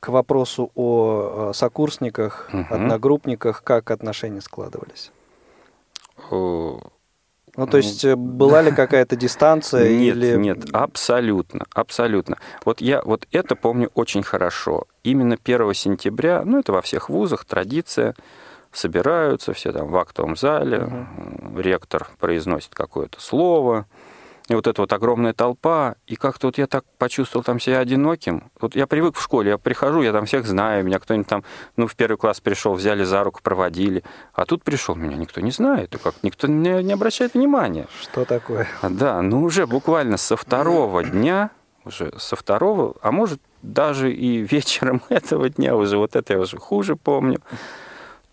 [0.00, 2.64] к вопросу о сокурсниках, угу.
[2.70, 5.12] одногруппниках, как отношения складывались?
[7.58, 10.36] Ну, то есть э, была ли какая-то дистанция нет, или...
[10.36, 12.38] Нет, абсолютно, абсолютно.
[12.64, 14.84] Вот я вот это помню очень хорошо.
[15.02, 18.14] Именно 1 сентября, ну, это во всех вузах традиция,
[18.70, 21.58] собираются все там в актовом зале, угу.
[21.58, 23.86] ректор произносит какое-то слово,
[24.48, 28.50] и вот эта вот огромная толпа, и как-то вот я так почувствовал там себя одиноким.
[28.60, 31.44] Вот я привык в школе, я прихожу, я там всех знаю, меня кто-нибудь там,
[31.76, 34.02] ну, в первый класс пришел, взяли за руку, проводили.
[34.32, 37.86] А тут пришел, меня никто не знает, и как никто не, не обращает внимания.
[38.00, 38.66] Что такое?
[38.80, 41.50] А, да, ну уже буквально со второго дня,
[41.84, 46.56] уже со второго, а может даже и вечером этого дня уже, вот это я уже
[46.56, 47.40] хуже помню,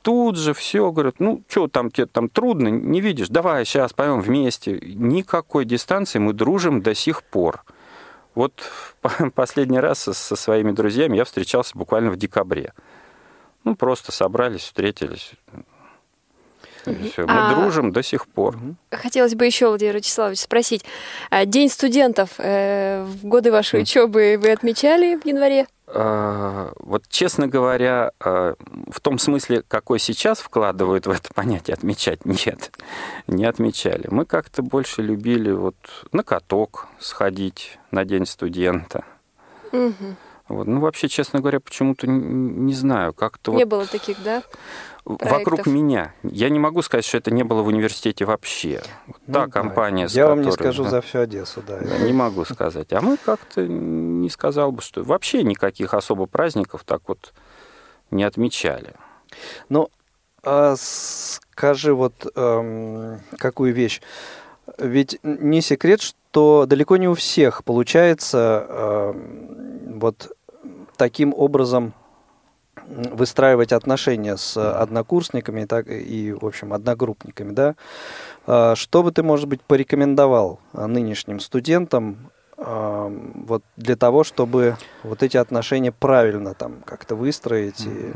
[0.06, 4.22] тут же все, говорят, ну, что там, тебе там трудно, не видишь, давай сейчас пойдем
[4.22, 4.80] вместе.
[4.84, 7.64] Никакой дистанции, мы дружим до сих пор.
[8.36, 8.54] Вот
[9.34, 12.74] последний раз со своими друзьями я встречался буквально в декабре.
[13.64, 15.32] Ну, просто собрались, встретились.
[16.84, 17.26] Все.
[17.26, 17.56] Мы а...
[17.56, 18.60] дружим до сих пор.
[18.92, 20.86] Хотелось бы еще, Владимир Вячеславович, спросить.
[21.32, 25.66] А День студентов э, в годы вашей учебы вы отмечали в январе?
[25.88, 28.56] А, вот, честно говоря, а,
[28.92, 32.72] в том смысле, какой сейчас вкладывают в это понятие отмечать, нет,
[33.28, 34.08] не отмечали.
[34.10, 35.76] Мы как-то больше любили вот
[36.12, 39.06] на каток сходить на День студента.
[39.72, 40.16] Угу.
[40.48, 40.68] Вот.
[40.68, 43.68] Ну, вообще, честно говоря, почему-то не знаю, как-то Не вот...
[43.70, 44.44] было таких, да?
[45.06, 45.32] Проектов.
[45.32, 46.16] Вокруг меня.
[46.24, 48.82] Я не могу сказать, что это не было в университете вообще.
[49.06, 49.52] Вот ну, та да.
[49.52, 51.78] компания, с Я которой, вам не скажу да, за всю Одессу, да.
[51.80, 51.98] да.
[52.00, 52.92] Не могу сказать.
[52.92, 57.34] А мы как-то не сказал бы, что вообще никаких особо праздников так вот
[58.10, 58.96] не отмечали.
[59.70, 59.92] Ну,
[60.42, 64.02] а скажи вот эм, какую вещь.
[64.80, 69.14] Ведь не секрет, что далеко не у всех получается э,
[69.98, 70.36] вот
[70.98, 71.94] таким образом
[72.88, 77.76] выстраивать отношения с однокурсниками так, и, в общем, одногруппниками, да,
[78.48, 85.24] а, что бы ты, может быть, порекомендовал нынешним студентам а, вот для того, чтобы вот
[85.24, 87.86] эти отношения правильно там как-то выстроить?
[87.86, 88.14] И...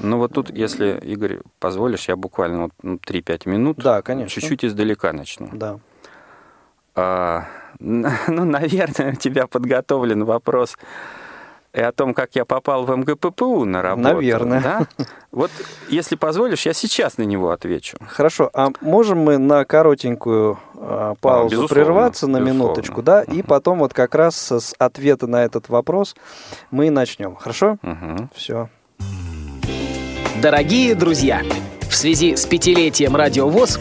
[0.00, 4.40] Ну вот тут, если, Игорь, позволишь, я буквально вот, ну, 3-5 минут да, конечно.
[4.40, 5.48] чуть-чуть издалека начну.
[5.52, 5.80] Да.
[6.94, 7.46] А,
[7.80, 10.76] ну, наверное, у тебя подготовлен вопрос
[11.74, 14.14] и о том, как я попал в МГППУ на работу.
[14.14, 14.60] Наверное.
[14.60, 15.06] Да?
[15.30, 15.50] Вот,
[15.88, 17.96] если позволишь, я сейчас на него отвечу.
[18.06, 18.50] Хорошо.
[18.52, 22.64] А можем мы на коротенькую э, паузу а, прерваться на безусловно.
[22.64, 23.24] минуточку, да?
[23.26, 23.36] Угу.
[23.36, 26.14] И потом вот как раз с ответа на этот вопрос
[26.70, 27.34] мы начнем.
[27.36, 27.78] Хорошо?
[27.82, 28.28] Угу.
[28.34, 28.68] Все.
[30.42, 31.42] Дорогие друзья,
[31.80, 33.80] в связи с пятилетием Радио ВОЗ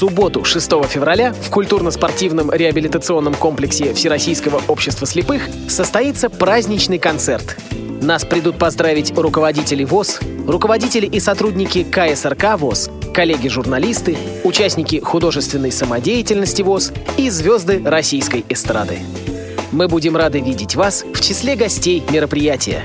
[0.00, 7.58] субботу, 6 февраля, в культурно-спортивном реабилитационном комплексе Всероссийского общества слепых состоится праздничный концерт.
[8.00, 16.92] Нас придут поздравить руководители ВОЗ, руководители и сотрудники КСРК ВОЗ, коллеги-журналисты, участники художественной самодеятельности ВОЗ
[17.18, 19.00] и звезды российской эстрады.
[19.70, 22.84] Мы будем рады видеть вас в числе гостей мероприятия.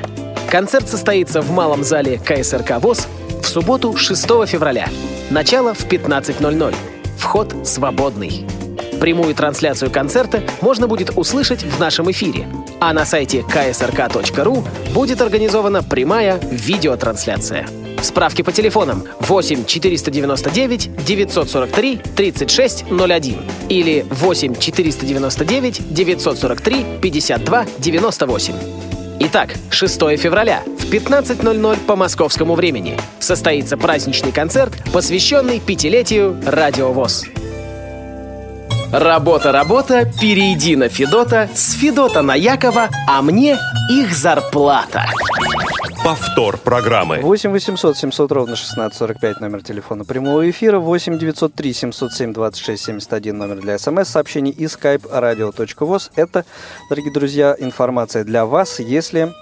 [0.51, 3.08] Концерт состоится в малом зале КСРК ВОЗ
[3.41, 4.89] в субботу 6 февраля.
[5.30, 6.75] Начало в 15.00.
[7.25, 8.45] Вход свободный.
[9.01, 12.47] Прямую трансляцию концерта можно будет услышать в нашем эфире,
[12.79, 17.67] а на сайте ksrk.ru будет организована прямая видеотрансляция.
[18.03, 23.38] Справки по телефонам 8 499 943 3601
[23.69, 28.53] или 8 499 943 52 98.
[29.19, 37.26] Итак, 6 февраля в 15.00 по московскому времени состоится праздничный концерт, посвященный пятилетию Радио ВОЗ.
[38.91, 43.58] Работа, работа, перейди на Федота, с Федота на Якова, а мне
[43.89, 45.06] их зарплата.
[46.04, 47.19] Повтор программы.
[47.21, 53.60] 8 800 700 ровно 1645 номер телефона прямого эфира, 8 903 707 26 71 номер
[53.60, 56.12] для смс-сообщений и skype radio.voz.
[56.15, 56.45] Это,
[56.89, 59.34] дорогие друзья, информация для вас, если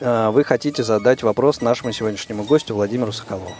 [0.00, 3.52] вы хотите задать вопрос нашему сегодняшнему гостю Владимиру Соколову.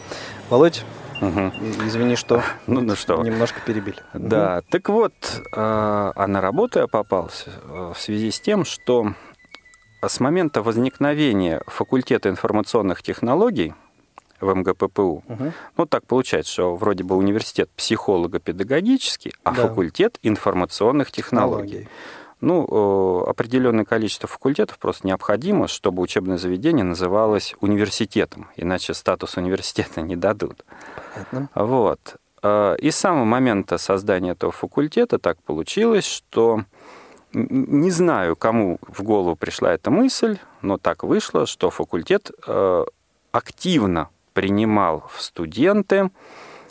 [0.50, 0.84] Володь,
[1.20, 1.52] Угу.
[1.86, 3.98] Извини, что, ну, ну что немножко перебили.
[4.14, 4.66] Да, угу.
[4.70, 9.14] так вот, э, а на работу я попался э, в связи с тем, что
[10.00, 13.74] с момента возникновения факультета информационных технологий
[14.40, 15.52] в МГППУ, угу.
[15.76, 19.62] ну так получается, что вроде бы университет психолого-педагогический, а да.
[19.62, 21.68] факультет информационных технологий.
[21.68, 21.88] технологий.
[22.40, 30.14] Ну, определенное количество факультетов просто необходимо, чтобы учебное заведение называлось университетом, иначе статус университета не
[30.14, 30.64] дадут.
[31.14, 31.50] Понятно.
[31.54, 32.16] Вот.
[32.42, 36.64] А, и с самого момента создания этого факультета так получилось, что
[37.32, 42.84] не знаю, кому в голову пришла эта мысль, но так вышло, что факультет э,
[43.32, 46.10] активно принимал в студенты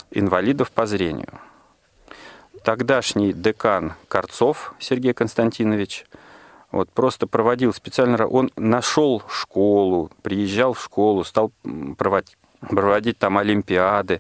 [0.09, 1.39] инвалидов по зрению.
[2.67, 6.05] Тогдашний декан Корцов Сергей Константинович
[6.69, 8.27] вот, просто проводил специально...
[8.27, 11.53] Он нашел школу, приезжал в школу, стал
[11.97, 14.19] проводить, проводить там олимпиады.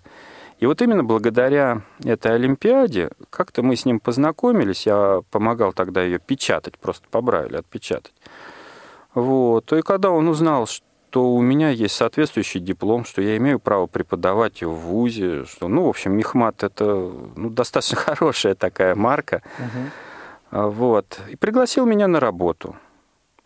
[0.59, 6.17] И вот именно благодаря этой Олимпиаде как-то мы с ним познакомились, я помогал тогда ее
[6.17, 8.13] печатать, просто по Брайлю отпечатать.
[9.13, 9.73] Вот.
[9.73, 14.63] И когда он узнал, что у меня есть соответствующий диплом, что я имею право преподавать
[14.63, 19.41] в ВУЗе, что, ну, в общем, Мехмат– это ну, достаточно хорошая такая марка.
[19.59, 20.69] Угу.
[20.69, 21.19] Вот.
[21.29, 22.75] И пригласил меня на работу–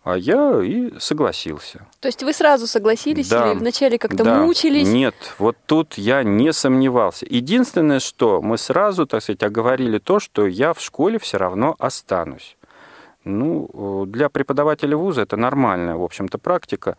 [0.04, 1.86] а я и согласился.
[2.00, 4.88] То есть вы сразу согласились да, или вначале как-то да, мучились?
[4.88, 7.24] Нет, вот тут я не сомневался.
[7.28, 12.56] Единственное, что мы сразу, так сказать, оговорили то, что я в школе все равно останусь.
[13.22, 16.96] Ну, для преподавателя вуза это нормальная, в общем-то, практика.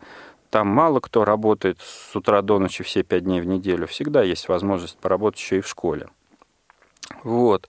[0.54, 3.88] Там мало кто работает с утра до ночи все пять дней в неделю.
[3.88, 6.06] Всегда есть возможность поработать еще и в школе.
[7.24, 7.68] Вот.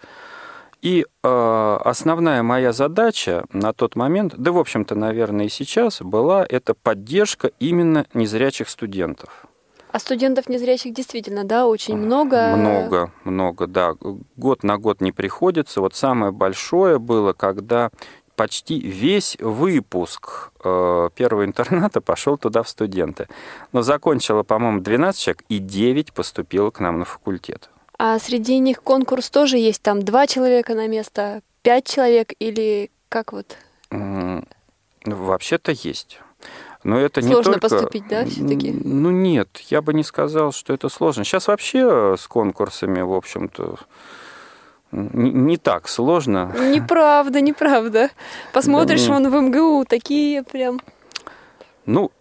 [0.84, 6.45] И э, основная моя задача на тот момент, да, в общем-то, наверное, и сейчас, была
[6.48, 9.48] это поддержка именно незрячих студентов.
[9.91, 12.56] А студентов незрячих действительно, да, очень много?
[12.56, 13.95] Много, много, да.
[14.38, 15.82] Год на год не приходится.
[15.82, 17.89] Вот самое большое было, когда
[18.36, 23.28] почти весь выпуск э, первого интерната пошел туда в студенты.
[23.71, 27.69] Но закончило, по-моему, 12 человек, и 9 поступило к нам на факультет.
[27.98, 33.32] А среди них конкурс тоже есть, там два человека на место, пять человек или как
[33.32, 33.58] вот?
[35.06, 36.19] Вообще-то есть.
[36.84, 37.60] Но это сложно не только...
[37.62, 38.71] поступить, да, все-таки?
[38.71, 41.24] Ну нет, я бы не сказал, что это сложно.
[41.24, 43.78] Сейчас вообще с конкурсами, в общем-то,
[44.91, 46.54] не, не так сложно.
[46.58, 48.10] Неправда, неправда.
[48.54, 50.80] Посмотришь, да, он в МГУ такие прям
[51.86, 52.12] ну,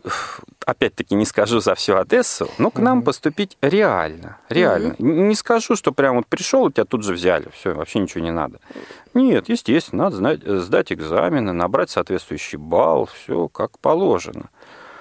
[0.67, 4.95] опять-таки не скажу за всю Одессу, но к нам поступить реально, реально.
[4.99, 8.61] Не скажу, что прям вот пришел, тебя тут же взяли, все, вообще ничего не надо.
[9.15, 14.51] Нет, естественно, надо знать, сдать экзамены, набрать соответствующий балл, все как положено.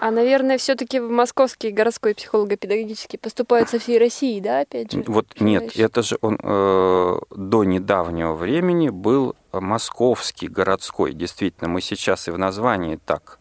[0.03, 5.01] А, наверное, все-таки в Московский городской психолого-педагогический поступают со всей России, да, опять же?
[5.07, 11.13] Вот нет, это же он э, до недавнего времени был московский городской.
[11.13, 13.39] Действительно, мы сейчас и в названии так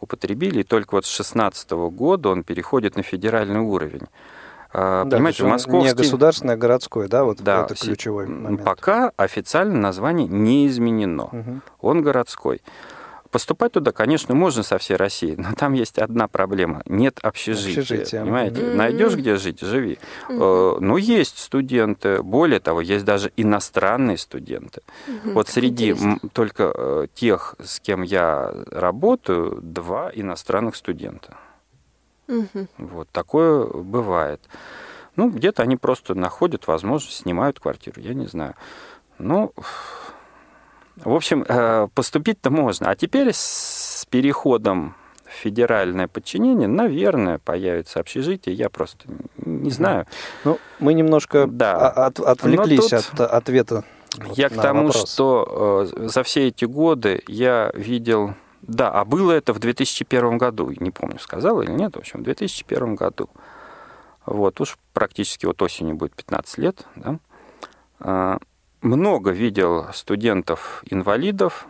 [0.00, 4.08] употребили, и только вот с 2016 года он переходит на федеральный уровень.
[4.72, 5.90] А, да, Понимаете, московский...
[5.90, 8.64] Не государственное, а городское, да, вот да, это ключевой момент.
[8.64, 11.26] Пока официально название не изменено.
[11.26, 11.60] Угу.
[11.82, 12.62] Он городской.
[13.30, 16.82] Поступать туда, конечно, можно со всей России, но там есть одна проблема.
[16.86, 17.82] Нет общежития.
[17.82, 18.22] общежития.
[18.22, 18.60] Понимаете?
[18.60, 18.74] Mm-hmm.
[18.74, 19.98] Найдешь, где жить, живи.
[20.28, 20.80] Mm-hmm.
[20.80, 24.82] Но есть студенты, более того, есть даже иностранные студенты.
[25.06, 25.32] Mm-hmm.
[25.32, 26.28] Вот среди Интересно.
[26.32, 31.36] только э, тех, с кем я работаю, два иностранных студента.
[32.26, 32.66] Mm-hmm.
[32.78, 34.40] Вот такое бывает.
[35.14, 38.54] Ну, где-то они просто находят возможность, снимают квартиру, я не знаю.
[39.18, 39.52] Ну,
[41.04, 42.90] в общем, э, поступить-то можно.
[42.90, 48.54] А теперь с переходом в федеральное подчинение, наверное, появится общежитие.
[48.54, 49.04] Я просто
[49.36, 50.06] не знаю.
[50.44, 51.88] Ну, мы немножко да.
[51.88, 53.84] от, отвлеклись от ответа.
[54.34, 55.10] Я к тому, вопрос.
[55.10, 58.34] что э, за все эти годы я видел...
[58.62, 62.22] Да, а было это в 2001 году, не помню, сказал или нет, в общем, в
[62.24, 63.30] 2001 году.
[64.26, 68.38] Вот, уж практически вот осенью будет 15 лет, да.
[68.82, 71.66] Много видел студентов-инвалидов,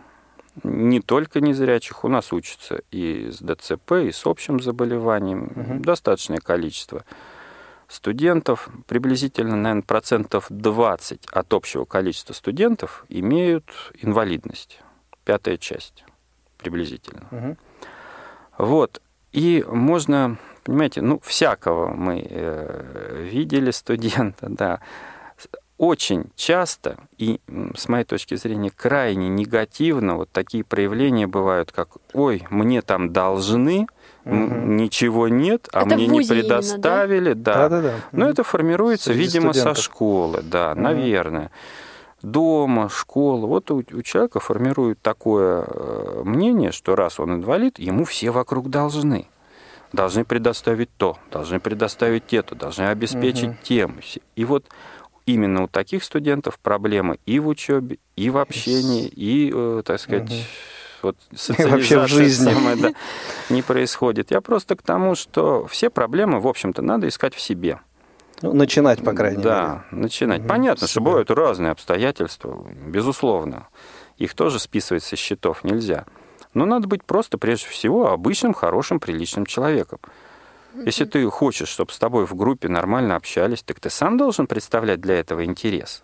[0.63, 5.83] не только незрячих, у нас учатся и с ДЦП, и с общим заболеванием, угу.
[5.83, 7.05] достаточное количество
[7.87, 13.65] студентов, приблизительно, наверное, процентов 20 от общего количества студентов имеют
[14.01, 14.79] инвалидность,
[15.25, 16.05] пятая часть
[16.57, 17.27] приблизительно.
[17.31, 17.57] Угу.
[18.57, 19.01] Вот,
[19.31, 24.79] и можно, понимаете, ну, всякого мы э, видели студента, да,
[25.81, 27.39] очень часто и,
[27.75, 33.87] с моей точки зрения, крайне негативно вот такие проявления бывают, как «Ой, мне там должны»,
[34.23, 34.35] угу.
[34.35, 37.69] ничего нет, а это мне не предоставили, именно, да?
[37.69, 37.69] да.
[37.69, 39.77] Да, да, Но это формируется, Среди видимо, студентов.
[39.77, 40.81] со школы, да, угу.
[40.81, 41.49] наверное.
[42.21, 43.47] Дома, школа.
[43.47, 48.69] Вот у, у человека формирует такое э, мнение, что раз он инвалид, ему все вокруг
[48.69, 49.25] должны.
[49.93, 53.57] Должны предоставить то, должны предоставить это, должны обеспечить угу.
[53.63, 53.99] тем.
[54.35, 54.65] И вот
[55.25, 60.29] именно у таких студентов проблемы и в учебе, и в общении, и, э, так сказать,
[60.29, 60.39] угу.
[61.03, 62.91] вот социализация в жизни самая, да,
[63.49, 64.31] не происходит.
[64.31, 67.79] Я просто к тому, что все проблемы, в общем-то, надо искать в себе.
[68.41, 69.83] Ну, начинать, по крайней да, мере.
[69.91, 70.39] Да, начинать.
[70.41, 73.67] Угу, Понятно, что бывают разные обстоятельства, безусловно.
[74.17, 76.05] Их тоже списывать со счетов нельзя.
[76.53, 79.99] Но надо быть просто, прежде всего, обычным, хорошим, приличным человеком.
[80.85, 85.01] Если ты хочешь, чтобы с тобой в группе нормально общались, так ты сам должен представлять
[85.01, 86.03] для этого интерес.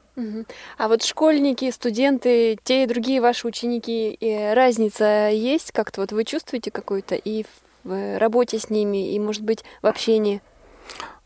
[0.78, 6.02] А вот школьники, студенты, те и другие ваши ученики, и разница есть как-то?
[6.02, 7.46] Вот вы чувствуете какую-то и
[7.84, 10.42] в работе с ними, и, может быть, в общении?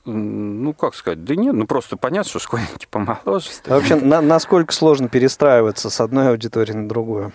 [0.03, 3.49] Ну, как сказать, да нет, ну просто понятно, что школьники помоложе.
[3.67, 7.31] А вообще, на, насколько сложно перестраиваться с одной аудитории на другую?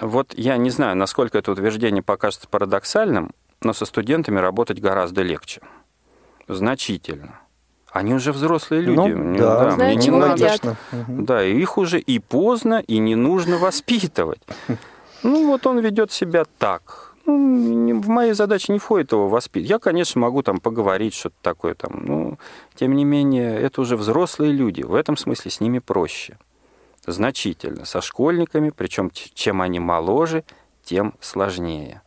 [0.00, 3.32] Вот я не знаю, насколько это утверждение покажется парадоксальным,
[3.64, 5.60] но со студентами работать гораздо легче.
[6.48, 7.40] Значительно.
[7.90, 9.12] Они уже взрослые люди.
[9.12, 10.76] Ну, да, да Знаю, мне не надо.
[11.08, 14.40] Да, и их уже и поздно, и не нужно воспитывать.
[15.22, 17.14] Ну, вот он ведет себя так.
[17.26, 19.70] Ну, в моей задаче не входит его воспитывать.
[19.70, 22.38] Я, конечно, могу там поговорить что-то такое там, но
[22.74, 24.82] тем не менее, это уже взрослые люди.
[24.82, 26.38] В этом смысле с ними проще.
[27.06, 27.84] Значительно.
[27.84, 30.44] Со школьниками, причем чем они моложе,
[30.82, 32.02] тем сложнее.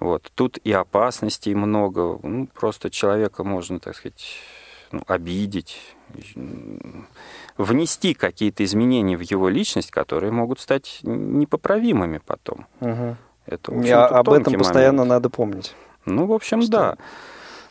[0.00, 0.30] Вот.
[0.34, 2.18] Тут и опасностей много.
[2.22, 4.38] Ну, просто человека можно, так сказать,
[4.92, 5.80] ну, обидеть,
[7.56, 12.66] внести какие-то изменения в его личность, которые могут стать непоправимыми потом.
[12.80, 13.16] Угу.
[13.46, 15.10] Это, и об этом постоянно момент.
[15.10, 15.74] надо помнить.
[16.04, 16.70] Ну, в общем, что?
[16.70, 16.96] да.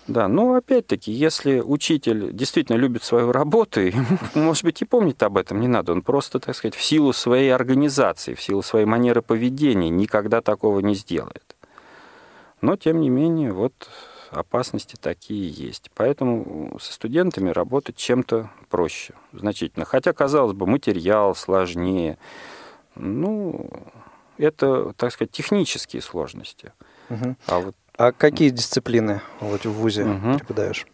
[0.07, 4.05] Да, но опять-таки, если учитель действительно любит свою работу, ему,
[4.36, 5.93] может быть, и помнить об этом не надо.
[5.93, 10.80] Он просто, так сказать, в силу своей организации, в силу своей манеры поведения никогда такого
[10.80, 11.55] не сделает.
[12.62, 13.74] Но, тем не менее, вот
[14.32, 15.89] опасности такие есть.
[15.95, 19.86] Поэтому со студентами работать чем-то проще, значительно.
[19.86, 22.18] Хотя, казалось бы, материал сложнее.
[22.95, 23.70] Ну,
[24.38, 26.74] это, так сказать, технические сложности.
[27.10, 27.36] Угу.
[27.47, 27.76] А, вот...
[27.97, 30.38] а какие дисциплины вот в ВУЗе угу.
[30.38, 30.86] преподаешь?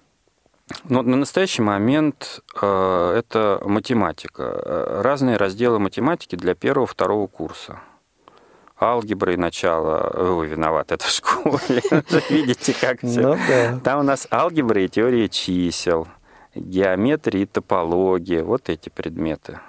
[0.86, 4.44] Ну, на настоящий момент э, это математика.
[4.44, 7.80] Э, разные разделы математики для первого-второго курса
[8.82, 10.12] алгебры начало.
[10.16, 11.82] Вы виноваты, это в школе.
[12.30, 13.36] Видите, как все.
[13.36, 13.80] Ну.
[13.82, 16.08] Там у нас алгебра и теория чисел,
[16.56, 18.44] геометрия и топология.
[18.44, 19.60] Вот эти предметы.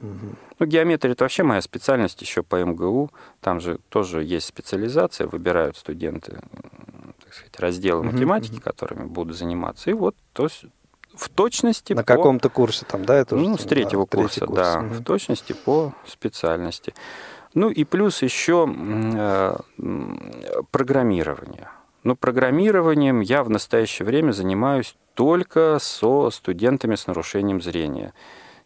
[0.00, 3.10] Ну, геометрия– это вообще моя специальность еще по МГУ.
[3.40, 6.40] Там же тоже есть специализация, выбирают студенты
[7.32, 9.90] так сказать, разделы математики, которыми будут заниматься.
[9.90, 10.66] И вот то есть,
[11.14, 12.14] в точности На по...
[12.14, 13.16] каком-то курсе там, да?
[13.16, 14.56] Это ну, с третьего да, курса, курс.
[14.56, 14.80] да.
[14.80, 14.94] Угу.
[14.94, 16.94] В точности по специальности.
[17.54, 19.56] Ну и плюс еще э,
[20.70, 21.68] программирование.
[22.02, 28.14] Но программированием я в настоящее время занимаюсь только со студентами с нарушением зрения.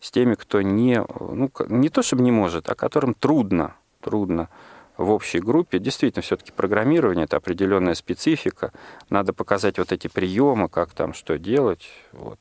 [0.01, 4.49] С теми, кто не, ну, не то чтобы не может, а которым трудно, трудно
[4.97, 5.79] в общей группе.
[5.79, 8.73] Действительно, все-таки программирование– это определенная специфика.
[9.11, 11.87] Надо показать вот эти приемы, как там что делать.
[12.13, 12.39] Вот.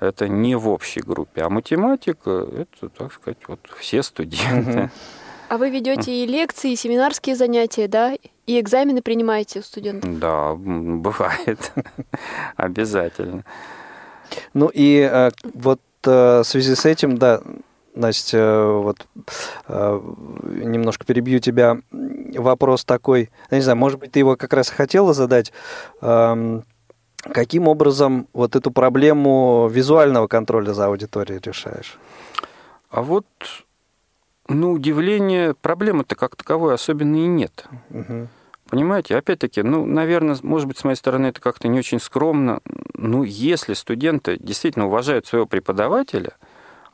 [0.00, 1.42] Это не в общей группе.
[1.42, 4.90] А математика– это, так сказать, вот все студенты.
[5.48, 8.16] А вы ведете и лекции, и семинарские занятия, да?
[8.46, 10.18] И экзамены принимаете у студентов?
[10.18, 11.72] Да, бывает.
[12.56, 13.44] Обязательно.
[14.52, 17.40] Ну и э, вот э, в связи с этим, да,
[17.94, 19.06] Настя, э, вот
[19.68, 21.78] немножко перебью тебя.
[21.90, 25.52] Вопрос такой, я не знаю, может быть, ты его как раз хотела задать.
[26.00, 26.64] Эм,
[27.22, 31.98] каким образом вот эту проблему визуального контроля за аудиторией решаешь?
[32.90, 33.26] А вот
[34.48, 37.66] ну, удивление, проблемы-то как таковой особенно и нет.
[37.90, 38.28] Угу.
[38.68, 42.60] Понимаете, опять-таки, ну, наверное, может быть, с моей стороны это как-то не очень скромно.
[42.94, 46.32] Ну, если студенты действительно уважают своего преподавателя,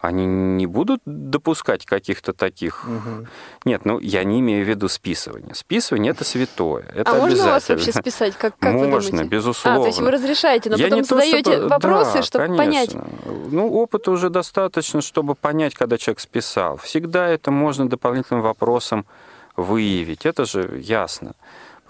[0.01, 2.87] они не будут допускать каких-то таких...
[2.87, 3.29] Мгм.
[3.65, 5.55] Нет, ну, я не имею в виду списывание.
[5.55, 8.35] Списывание– это святое, это а можно вас вообще списать?
[8.37, 9.31] Как, как вы Можно, думаете?
[9.31, 9.81] безусловно.
[9.81, 12.57] А, то есть вы разрешаете, но Я потом не то, задаете чтобы- вопросы, да, чтобы
[12.57, 13.01] конечно.
[13.01, 13.53] понять.
[13.53, 16.79] Ну, опыта уже достаточно, чтобы понять, когда человек списал.
[16.79, 19.05] Всегда это можно дополнительным вопросом
[19.57, 20.25] выявить.
[20.25, 21.33] Это же ясно.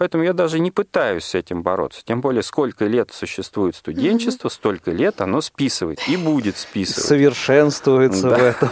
[0.01, 2.01] Поэтому я даже не пытаюсь с этим бороться.
[2.03, 7.05] Тем более, сколько лет существует студенчество, столько лет оно списывает и будет списывать.
[7.05, 8.35] Совершенствуется Да.
[8.35, 8.69] в этом.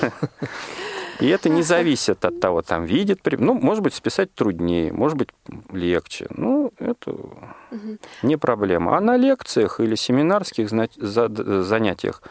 [1.20, 5.30] И это не зависит от того, там видит, ну, может быть, списать труднее, может быть,
[5.72, 6.26] легче.
[6.32, 7.16] Ну, это
[8.24, 8.98] не проблема.
[8.98, 12.24] А на лекциях или семинарских занятиях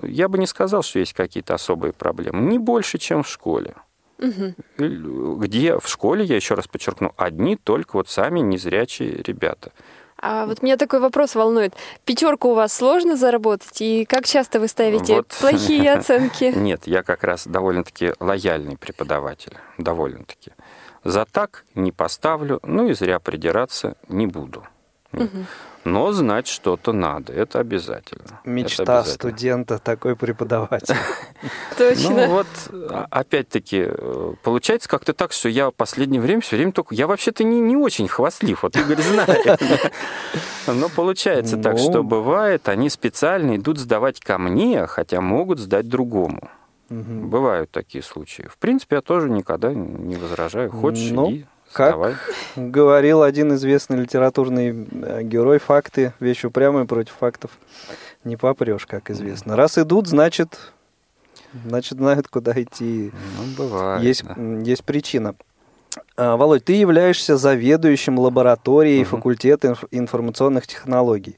[0.00, 2.40] я бы не сказал, что есть какие-то особые проблемы.
[2.40, 3.74] Не больше, чем в школе.
[4.20, 9.72] Или- Где в школе, я еще раз подчеркну, одни только вот сами незрячие ребята.
[10.22, 11.72] А вот меня такой вопрос волнует.
[12.04, 13.80] Пятерку у вас сложно заработать?
[13.80, 15.28] И как часто вы ставите Вот.
[15.28, 16.52] плохие оценки?
[16.54, 19.54] Нет, я как раз довольно-таки лояльный преподаватель.
[19.78, 20.52] Довольно-таки.
[21.04, 24.62] За так не поставлю, ну и зря придираться не буду.
[25.84, 28.22] Но знать что-то надо, это обязательно.
[28.24, 29.14] Это Мечта обязательно.
[29.14, 30.94] студента, такой преподаватель.
[31.78, 32.10] Точно.
[32.10, 32.46] Ну вот,
[32.90, 36.94] а- опять-таки, э, получается как-то так, что я в последнее время все время только...
[36.94, 39.58] Я вообще-то не, не очень хвастлив, вот Игорь знает.
[40.66, 41.78] Но получается так, Ну.
[41.78, 46.50] что бывает, они специально идут сдавать ко мне, хотя могут сдать другому.
[46.90, 48.46] Бывают такие случаи.
[48.52, 50.70] В принципе, я тоже никогда не возражаю.
[50.70, 52.14] Хочешь, Ну, иди, как сдавай.
[52.56, 57.50] Говорил один известный литературный э, герой, факты, вещь упрямая против фактов
[58.24, 59.56] не попрешь, как известно.
[59.56, 60.58] Раз идут, значит,
[61.64, 63.12] значит знают, куда идти.
[63.38, 64.02] Ну, бывает.
[64.02, 64.34] Есть, да.
[64.62, 65.34] есть причина.
[66.16, 69.08] А, Володь, ты являешься заведующим лабораторией Мгм.
[69.08, 71.36] факультета инф- информационных технологий.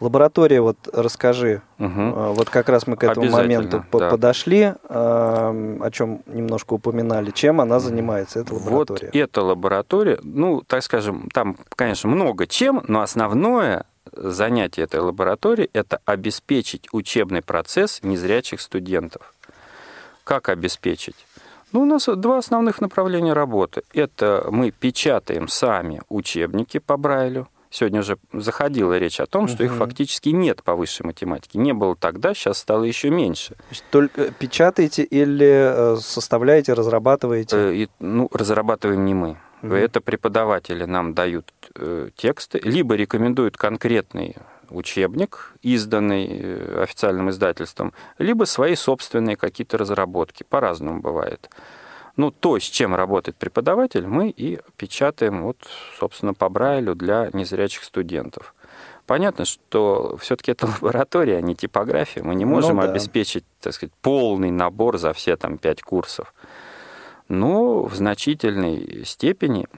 [0.00, 4.10] Лаборатория, вот расскажи, а, вот как раз мы к этому моменту да.
[4.10, 9.10] подошли, а, о чем немножко упоминали, чем она занимается, эта Вот лаборатория.
[9.12, 16.00] эта лаборатория, ну, так скажем, там, конечно, много чем, но основное занятие этой лаборатории– это
[16.04, 19.34] обеспечить учебный процесс незрячих студентов.
[20.24, 21.16] Как обеспечить?
[21.72, 23.82] Ну, у нас два основных направления работы.
[23.92, 27.48] Это мы печатаем сами учебники по Брайлю.
[27.70, 29.78] Сегодня уже заходила речь о том, что их Мгм.
[29.78, 31.58] фактически нет по высшей математике.
[31.58, 33.56] Не было тогда, сейчас стало еще меньше.
[33.90, 37.56] Только печатаете или э, составляете, разрабатываете?
[37.56, 39.36] Э, и, ну, разрабатываем не мы.
[39.62, 39.74] Мгм.
[39.74, 44.36] Это преподаватели нам дают э, тексты, либо рекомендуют конкретный
[44.70, 50.44] учебник, изданный э, официальным издательством, либо свои собственные какие-то разработки.
[50.48, 51.50] По-разному бывает.
[52.18, 55.56] Ну, то, с чем работает преподаватель, мы и печатаем, вот,
[56.00, 58.56] собственно, по Брайлю для незрячих студентов.
[59.06, 62.24] Понятно, что все-таки это лаборатория, а не типография.
[62.24, 62.90] Мы не Ну можем да.
[62.90, 66.34] обеспечить, так сказать, полный набор за все там пять курсов.
[67.28, 69.68] Но в значительной степени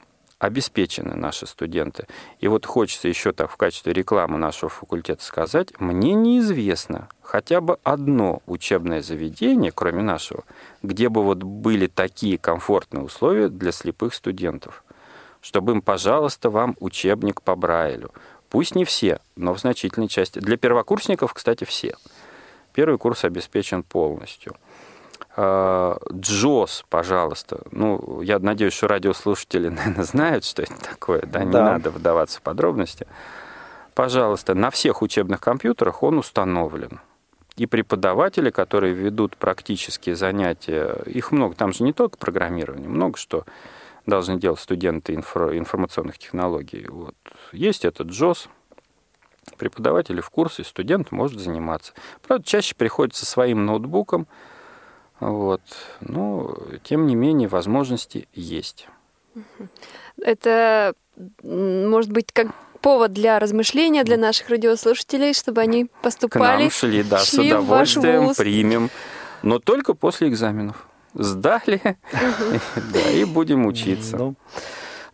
[0.41, 2.07] обеспечены наши студенты.
[2.41, 7.79] И вот хочется еще так в качестве рекламы нашего факультета сказать, мне неизвестно хотя бы
[7.85, 10.43] одно учебное заведение, кроме нашего,
[10.83, 14.83] где бы вот были такие комфортные условия для слепых студентов,
[15.43, 18.11] чтобы им, пожалуйста, вам учебник по Брайлю.
[18.49, 20.41] Пусть не все, но в значительной части.
[20.41, 21.95] Для первокурсников, кстати, все.
[22.73, 24.57] Первый курс обеспечен полностью.
[25.37, 27.61] А, Джос, пожалуйста.
[27.71, 31.65] Ну, я надеюсь, что радиослушатели, наверное, знают, что это такое, да, не Да.
[31.65, 33.07] надо вдаваться в подробности.
[33.95, 37.01] Пожалуйста, на всех учебных компьютерах он установлен.
[37.57, 43.45] И преподаватели, которые ведут практические занятия, их много, там же не только программирование, много что
[44.07, 46.87] должны делать студенты инфо- информационных технологий.
[46.89, 47.15] Вот.
[47.53, 48.49] Есть этот JOS,
[49.59, 51.93] преподаватели в курсе, студент может заниматься.
[52.27, 54.27] Правда, чаще приходит со своим ноутбуком,
[55.21, 55.61] вот.
[56.01, 58.89] но, тем не менее, возможности есть.
[60.23, 60.95] Это
[61.43, 62.49] может быть как
[62.81, 66.63] повод для размышления для наших радиослушателей, чтобы они К поступали.
[66.63, 68.91] нам шли, да, с шли ваш удовольствием примем,
[69.43, 70.87] но только после экзаменов.
[71.15, 71.81] Сдали,
[72.13, 74.17] да, и будем учиться.
[74.17, 74.35] Ну,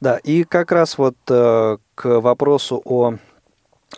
[0.00, 3.14] да, и как раз вот э, к вопросу о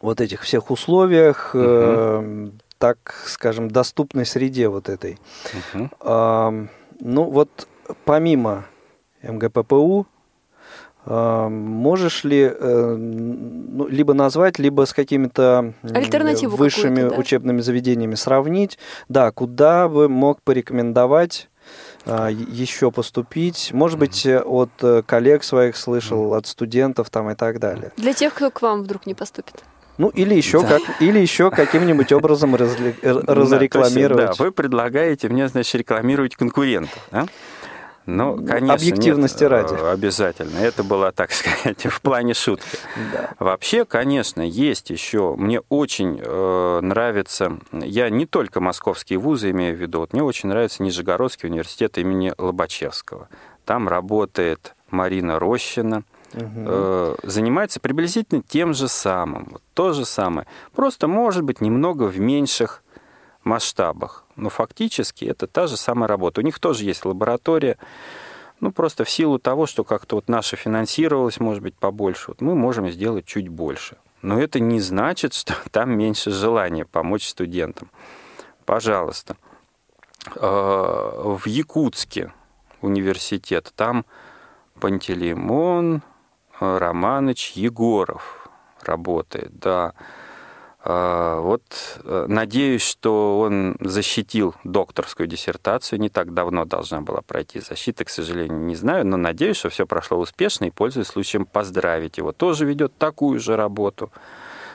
[0.00, 5.18] вот этих всех условиях, э, так скажем, доступной среде вот этой.
[5.74, 5.90] Мгм.
[6.00, 6.68] Ам,
[7.00, 7.68] ну вот
[8.04, 8.66] помимо
[9.22, 10.06] МГППУ,
[11.06, 17.16] можешь ли э, ну, либо назвать, либо с какими-то высшими да?
[17.16, 18.78] учебными заведениями сравнить?
[19.08, 21.48] Да, куда бы мог порекомендовать
[22.04, 23.70] а, еще поступить?
[23.72, 27.92] Может быть, э, от э, коллег своих слышал, от студентов там и так далее.
[27.96, 29.64] Для тех, кто к вам вдруг не поступит.
[29.98, 34.38] Ну, или еще, как, или еще каким-нибудь образом разли, разрекламировать.
[34.38, 37.26] Да, вы предлагаете мне, значит, рекламировать конкурентов, да?
[38.10, 39.74] Ну, конечно, объективности нет, ради.
[39.74, 40.56] Обязательно.
[40.60, 42.78] Это было, так сказать, в плане шутки.
[43.12, 43.30] Да.
[43.38, 45.34] Вообще, конечно, есть еще.
[45.36, 47.58] Мне очень э, нравится.
[47.70, 50.00] Я не только московские вузы имею в виду.
[50.00, 53.28] Вот мне очень нравится Нижегородский университет имени Лобачевского.
[53.66, 56.02] Там работает Марина Рощина.
[56.34, 57.16] Угу.
[57.22, 59.48] занимается приблизительно тем же самым.
[59.50, 60.46] Вот то же самое.
[60.74, 62.82] Просто, может быть, немного в меньших
[63.44, 64.24] масштабах.
[64.36, 66.40] Но фактически это та же самая работа.
[66.40, 67.78] У них тоже есть лаборатория.
[68.60, 72.54] Ну, просто в силу того, что как-то вот наша финансировалась, может быть, побольше, вот мы
[72.54, 73.96] можем сделать чуть больше.
[74.20, 77.90] Но это не значит, что там меньше желания помочь студентам.
[78.64, 79.36] Пожалуйста.
[80.36, 82.32] А, в Якутске
[82.80, 84.04] университет, там
[84.80, 86.02] Пантелеймон
[86.60, 88.48] Романыч Егоров
[88.82, 89.94] работает, да.
[90.80, 91.62] А, вот
[92.04, 95.98] э, надеюсь, что он защитил докторскую диссертацию.
[95.98, 99.86] Не так давно должна была пройти защита, к сожалению, не знаю, но надеюсь, что все
[99.86, 102.32] прошло успешно и пользуюсь случаем поздравить его.
[102.32, 104.10] Тоже ведет такую же работу.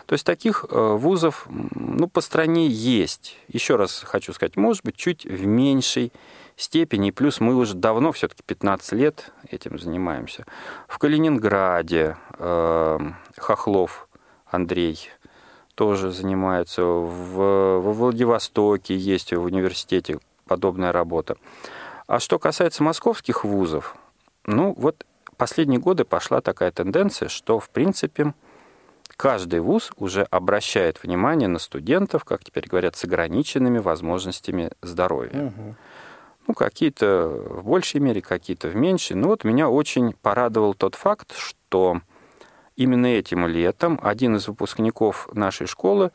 [0.05, 3.37] То есть таких э, вузов ну, по стране есть.
[3.47, 6.11] Еще раз хочу сказать, может быть, чуть в меньшей.
[7.11, 10.45] Плюс мы уже давно, все-таки 15 лет этим занимаемся.
[10.87, 12.99] В Калининграде э,
[13.37, 14.07] Хохлов
[14.45, 15.09] Андрей
[15.75, 16.83] тоже занимается.
[16.83, 21.37] В, во Владивостоке есть в университете подобная работа.
[22.07, 23.95] А что касается московских вузов,
[24.45, 25.05] ну вот
[25.37, 28.33] последние годы пошла такая тенденция, что в принципе
[29.15, 35.47] каждый вуз уже обращает внимание на студентов, как теперь говорят, с ограниченными возможностями здоровья.
[35.47, 35.75] Угу.
[36.47, 39.15] Ну, какие-то в большей мере, какие-то в меньшей.
[39.15, 42.01] Но вот меня очень порадовал тот факт, что
[42.75, 46.11] Именно этим летом один из выпускников нашей школы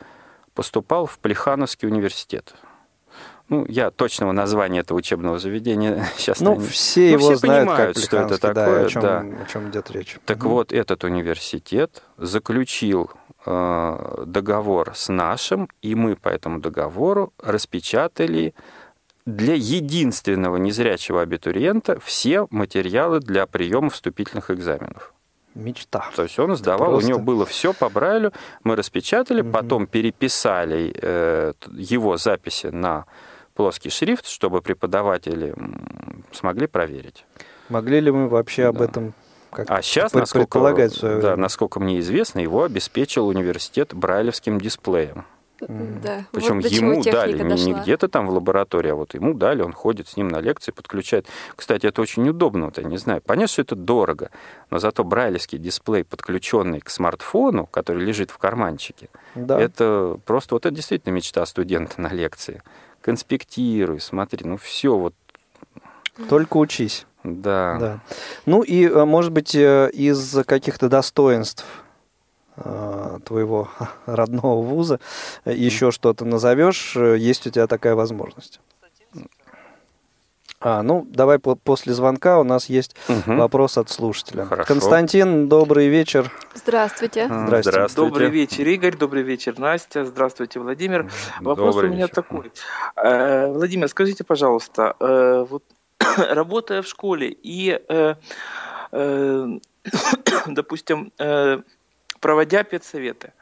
[0.55, 2.55] поступал в Плехановский университет.
[3.49, 6.67] Ну, я точного названия этого учебного заведения сейчас ну, не...
[6.67, 8.81] все его все знают, понимают, как что это такое.
[8.81, 9.19] Да, о, чем, да.
[9.21, 10.19] о чем идет речь.
[10.27, 10.49] Так угу.
[10.49, 13.11] вот, этот университет заключил
[13.47, 18.53] э, договор с нашим, и мы по этому договору распечатали
[19.29, 25.13] для единственного незрячего абитуриента все материалы для приема вступительных экзаменов
[25.55, 26.05] мечта.
[26.15, 27.07] То есть он сдавал, просто...
[27.07, 29.51] у него было все по Брайлю, мы распечатали, угу.
[29.51, 33.07] потом переписали э, его записи на
[33.55, 35.53] плоский шрифт, чтобы преподаватели
[36.31, 37.25] смогли проверить.
[37.71, 38.69] Могли ли мы вообще да.
[38.69, 39.15] об этом
[39.51, 45.25] как а сейчас, насколько, да, насколько мне известно, его обеспечил университет брайлевским дисплеем.
[45.61, 46.25] Да.
[46.33, 49.73] Причем вот ему дали, не, не где-то там в лаборатории, а вот ему дали, он
[49.73, 51.27] ходит с ним на лекции, подключает.
[51.57, 53.21] Кстати, это очень удобно, вот я не знаю.
[53.25, 54.31] Понятно, что это дорого,
[54.71, 59.61] но зато брайлевский дисплей, подключенный к смартфону, который лежит в карманчике, да.
[59.61, 62.63] это просто, вот это действительно мечта студента на лекции.
[63.01, 65.15] Конспектируй, смотри, ну все вот.
[66.29, 67.07] Только учись.
[67.25, 67.77] Да.
[67.79, 68.01] да.
[68.47, 71.65] Ну и, э, может быть, э, из каких-то достоинств
[73.25, 73.69] твоего
[74.07, 75.01] родного вуза,
[75.45, 78.61] еще что-то назовешь, э, есть у тебя такая возможность.
[80.61, 83.37] А, ну, давай по после звонка у нас есть угу.
[83.37, 84.45] вопрос от слушателя.
[84.45, 84.67] Хорошо.
[84.67, 86.33] Константин, добрый вечер.
[86.53, 87.27] Здравствуйте.
[87.27, 87.71] Здравствуйте.
[87.71, 88.11] Здравствуйте.
[88.11, 88.97] Добрый вечер, Игорь.
[88.97, 90.05] Добрый вечер, Настя.
[90.05, 91.09] Здравствуйте, Владимир.
[91.41, 92.15] Вопрос добрый у меня вечер.
[92.15, 92.51] такой.
[92.97, 95.63] Э, Владимир, скажите, пожалуйста, вот
[96.17, 97.81] работая в школе и,
[100.49, 101.13] допустим,
[102.21, 103.33] проводя педсоветы.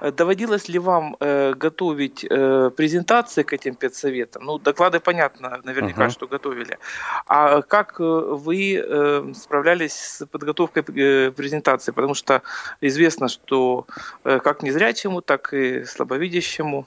[0.00, 4.44] Э, доводилось ли вам э, готовить э, презентации к этим педсоветам?
[4.44, 6.10] Ну, доклады, понятно, наверняка, uh-huh.
[6.10, 6.78] что готовили.
[7.26, 11.92] А как э, вы э, справлялись с подготовкой э, презентации?
[11.92, 12.42] Потому что
[12.80, 13.86] известно, что
[14.24, 16.86] э, как незрячему, так и слабовидящему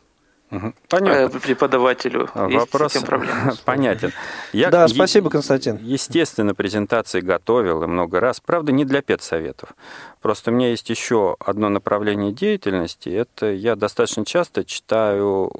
[0.50, 1.36] Понятно.
[1.36, 4.14] Э, преподавателю Вопрос есть понятен.
[4.54, 5.78] Я, да, спасибо, Константин.
[5.82, 8.39] Естественно, презентации готовил и много раз.
[8.39, 9.74] Правда, не для педсоветов.
[10.22, 13.10] Просто у меня есть еще одно направление деятельности.
[13.10, 15.52] Это я достаточно часто читаю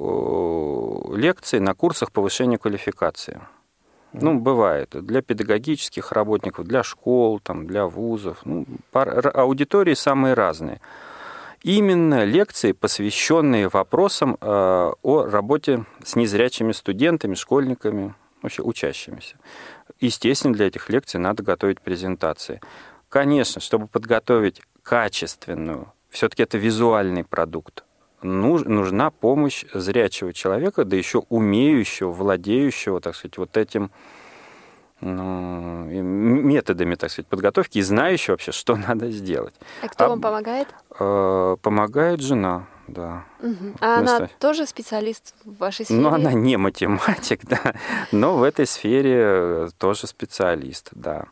[1.14, 3.40] лекции на курсах повышения квалификации.
[4.14, 4.90] Ну, бывает.
[4.92, 8.38] Для педагогических работников, для школ, там, для вузов.
[8.44, 10.80] Ну, аудитории самые разные
[11.62, 19.36] именно лекции, посвященные вопросам э, о работе с незрячими студентами, школьниками, вообще учащимися.
[20.00, 22.60] Естественно, для этих лекций надо готовить презентации.
[23.08, 27.84] Конечно, чтобы подготовить качественную, все-таки это визуальный продукт,
[28.22, 33.90] нужна помощь зрячего человека, да еще умеющего, владеющего, так сказать, вот этим
[35.00, 39.54] ну, методами, так сказать, подготовки и знающий вообще, что надо сделать.
[39.82, 40.68] А кто а, вам помогает?
[40.98, 43.24] Э, помогает жена, да.
[43.40, 43.76] Угу.
[43.80, 46.00] А она тоже специалист в вашей сфере?
[46.00, 47.74] Ну, она не математик, да,
[48.12, 51.26] но в этой сфере тоже специалист, да.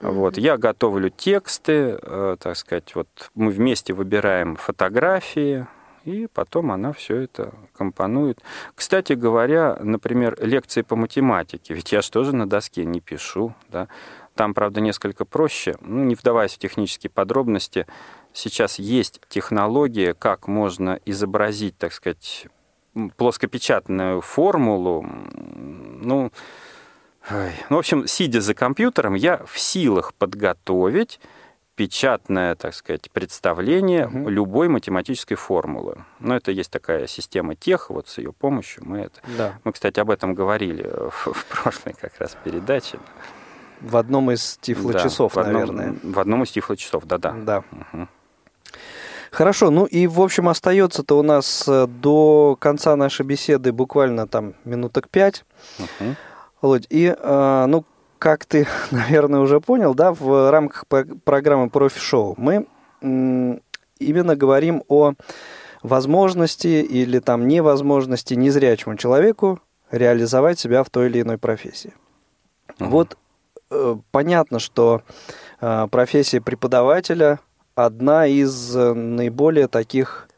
[0.00, 5.66] Вот, я готовлю тексты, э, так сказать, вот мы вместе выбираем фотографии,
[6.04, 8.40] и потом она все это компонует.
[8.74, 13.88] Кстати говоря, например, лекции по математике, ведь я же тоже на доске не пишу, да.
[14.34, 17.86] Там, правда, несколько проще, ну, не вдаваясь в технические подробности,
[18.32, 22.46] сейчас есть технология, как можно изобразить, так сказать,
[23.16, 26.32] плоскопечатную формулу, ну,
[27.28, 31.20] ну, в общем, сидя за компьютером, я в силах подготовить
[31.80, 34.28] печатное, так сказать, представление угу.
[34.28, 36.04] любой математической формулы.
[36.18, 39.18] Но это есть такая система тех, вот с ее помощью мы это...
[39.38, 39.54] Да.
[39.64, 42.98] Мы, кстати, об этом говорили в, в прошлой как раз передаче.
[43.80, 45.96] В одном из тифлочасов, да, наверное.
[46.02, 47.32] В одном из тифлочасов, да-да.
[47.32, 47.64] Да.
[47.72, 48.08] Угу.
[49.30, 54.52] Хорошо, ну и, в общем, остается-то у нас э, до конца нашей беседы буквально там
[54.66, 55.46] минуток пять.
[55.78, 56.14] Угу.
[56.60, 57.86] Володь, и, э, ну,
[58.20, 60.84] как ты, наверное, уже понял, да, в рамках
[61.24, 62.66] программы «Профи-шоу» мы
[63.00, 65.14] именно говорим о
[65.82, 69.58] возможности или там невозможности незрячему человеку
[69.90, 71.94] реализовать себя в той или иной профессии.
[72.78, 72.90] Угу.
[72.90, 73.16] Вот
[73.70, 75.02] э, понятно, что
[75.62, 77.40] э, профессия преподавателя
[77.74, 80.28] одна из э, наиболее таких,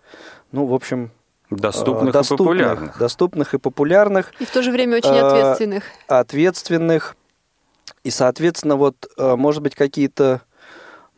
[0.53, 1.11] ну, в общем,
[1.51, 2.99] доступных, доступных и популярных.
[2.99, 4.33] Доступных и популярных.
[4.39, 5.85] И в то же время очень ответственных.
[6.07, 7.17] Ответственных
[8.05, 10.43] и, соответственно, вот, э, может быть, какие-то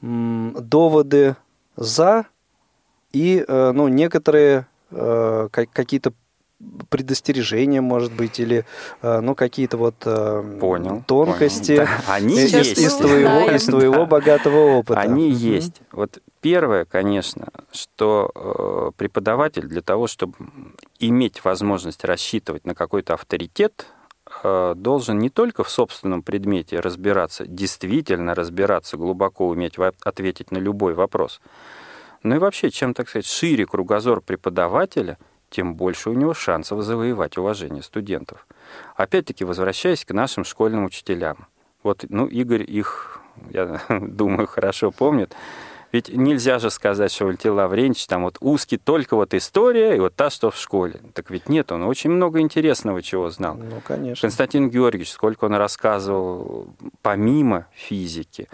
[0.01, 1.37] доводы
[1.77, 2.27] за
[3.13, 6.13] и, э, ну, некоторые э, какие-то
[6.89, 8.65] предостережения, может быть, или
[9.03, 11.89] ну какие-то вот понял, тонкости понял.
[12.07, 12.15] Да.
[12.15, 12.79] Они из, есть.
[12.79, 14.07] из твоего, из твоего да.
[14.07, 15.01] богатого опыта.
[15.01, 15.37] Они угу.
[15.37, 15.83] есть.
[15.93, 20.35] Вот первое, конечно, что преподаватель для того, чтобы
[21.01, 23.87] иметь возможность рассчитывать на какой-то авторитет
[24.43, 31.41] должен не только в собственном предмете разбираться, действительно разбираться, глубоко уметь ответить на любой вопрос,
[32.23, 35.19] но и вообще, чем, так сказать, шире кругозор преподавателя,
[35.51, 38.47] тем больше у него шансов завоевать уважение студентов.
[38.97, 41.47] Опять-таки, возвращаясь к нашим школьным учителям.
[41.83, 43.21] Вот, ну, Игорь их,
[43.51, 45.35] я думаю, хорошо помнит.
[45.95, 50.17] Ведь нельзя же сказать, что Валентин Лавренч там вот узкий только вот история и вот
[50.17, 51.01] та, что в школе.
[51.15, 53.55] Так ведь нет, он очень много интересного чего знал.
[53.55, 54.21] Ну, конечно.
[54.23, 58.49] Константин Георгиевич, сколько он рассказывал помимо физики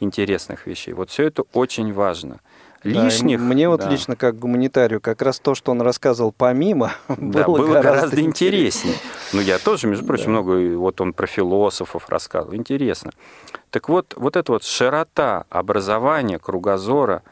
[0.00, 0.92] интересных вещей.
[0.92, 2.40] Вот все это очень важно.
[2.84, 3.38] Лишних.
[3.38, 3.88] Да, мне вот да.
[3.88, 8.20] лично как гуманитарию как раз то, что он рассказывал помимо, да, было, было гораздо, гораздо
[8.22, 8.96] интереснее.
[9.32, 10.30] Ну, я тоже, между прочим, да.
[10.30, 12.56] много, вот он про философов рассказывал.
[12.56, 13.12] Интересно.
[13.70, 17.22] Так вот, вот эта вот широта образования, кругозора,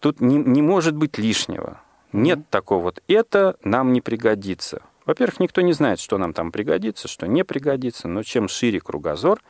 [0.00, 1.80] тут не, не может быть лишнего.
[2.12, 2.46] Нет mm-hmm.
[2.50, 4.82] такого вот, это нам не пригодится.
[5.06, 9.40] Во-первых, никто не знает, что нам там пригодится, что не пригодится, но чем шире кругозор,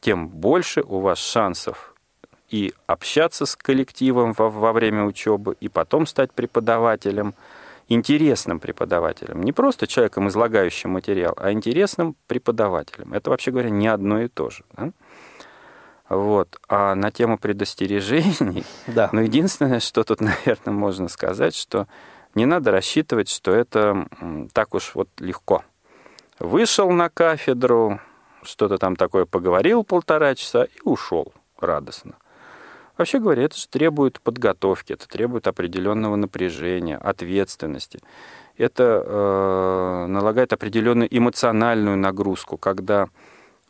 [0.00, 1.91] тем больше у вас шансов
[2.52, 7.34] и общаться с коллективом во, во время учебы, и потом стать преподавателем,
[7.88, 9.42] интересным преподавателем.
[9.42, 13.14] Не просто человеком, излагающим материал, а интересным преподавателем.
[13.14, 14.64] Это, вообще говоря, не одно и то же.
[14.76, 14.90] Да?
[16.10, 16.60] Вот.
[16.68, 19.08] А на тему предостережений, да.
[19.12, 21.88] ну, единственное, что тут, наверное, можно сказать, что
[22.34, 24.06] не надо рассчитывать, что это
[24.52, 25.64] так уж вот легко.
[26.38, 27.98] Вышел на кафедру,
[28.42, 32.14] что-то там такое поговорил полтора часа и ушел радостно.
[32.98, 38.00] Вообще говоря, это же требует подготовки, это требует определенного напряжения, ответственности.
[38.56, 43.08] Это э, налагает определенную эмоциональную нагрузку, когда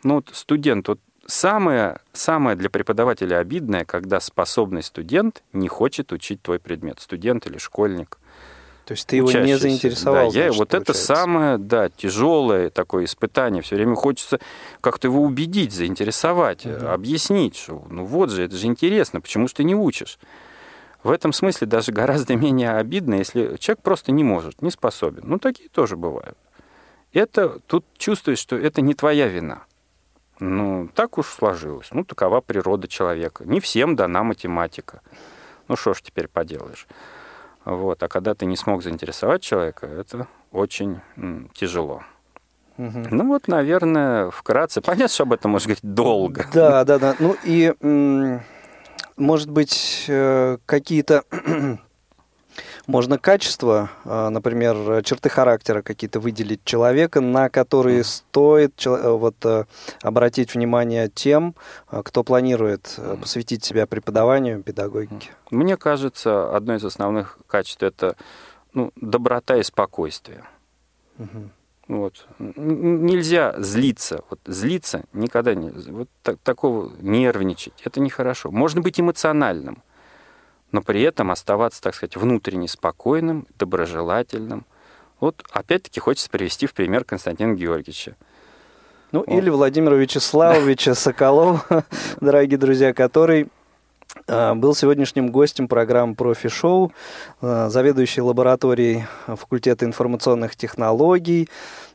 [0.03, 6.43] ну, вот студент вот Самое, самое для преподавателя обидное, когда способный студент не хочет учить
[6.43, 8.19] твой предмет, студент или школьник.
[8.85, 10.33] То есть ты его не заинтересовал?
[10.33, 10.93] Да, я, вот получается.
[10.93, 13.63] это самое, да, тяжелое такое испытание.
[13.63, 14.41] Все время хочется
[14.81, 16.87] как-то его убедить, заинтересовать, угу.
[16.87, 20.19] объяснить, что ну вот же, это же интересно, почему же ты не учишь?
[21.03, 25.23] В этом смысле даже гораздо менее обидно, если человек просто не может, не способен.
[25.27, 26.37] Ну, такие тоже бывают.
[27.13, 29.65] Это тут чувствуешь, что это не твоя вина.
[30.41, 31.89] Ну, так уж сложилось.
[31.93, 33.45] Ну, такова природа человека.
[33.45, 35.03] Не всем дана математика.
[35.69, 36.89] Ну, что ж теперь поделаешь.
[37.65, 38.03] Вот.
[38.03, 42.03] А когда ты не смог заинтересовать человека, это очень м, тяжело.
[42.79, 43.09] Угу.
[43.11, 44.81] Ну вот, наверное, вкратце.
[44.81, 46.47] Понятно, что об этом можно говорить долго.
[46.53, 47.15] Да, да, да.
[47.19, 47.73] Ну и,
[49.17, 51.23] может быть, э, какие-то
[52.87, 59.37] Можно качество, а, например, черты характера какие-то выделить человека, на которые стоит вот,
[60.03, 61.55] обратить внимание тем,
[61.89, 65.31] кто планирует посвятить себя преподаванию, педагогике?
[65.51, 68.17] Мне кажется, одно из основных качеств– это
[68.75, 70.45] ну, доброта и спокойствие.
[71.19, 71.51] Угу.
[71.89, 72.27] Вот.
[72.39, 74.23] Нельзя злиться.
[74.31, 75.71] Вот злиться никогда не...
[75.71, 77.75] Вот так, такого нервничать.
[77.85, 78.51] Это нехорошо.
[78.51, 79.83] Можно быть эмоциональным,
[80.73, 84.65] но при этом оставаться, так сказать, внутренне спокойным, доброжелательным.
[85.21, 88.17] Вот опять-таки хочется привести в пример Константина Георгиевича.
[89.13, 89.29] Ну, вот.
[89.29, 91.63] или Владимира Вячеславовича Соколова,
[92.21, 93.49] дорогие друзья, который
[94.27, 96.93] а, был сегодняшним гостем программы «Профи-шоу»,
[97.43, 101.49] а, заведующий лабораторией факультета информационных технологий,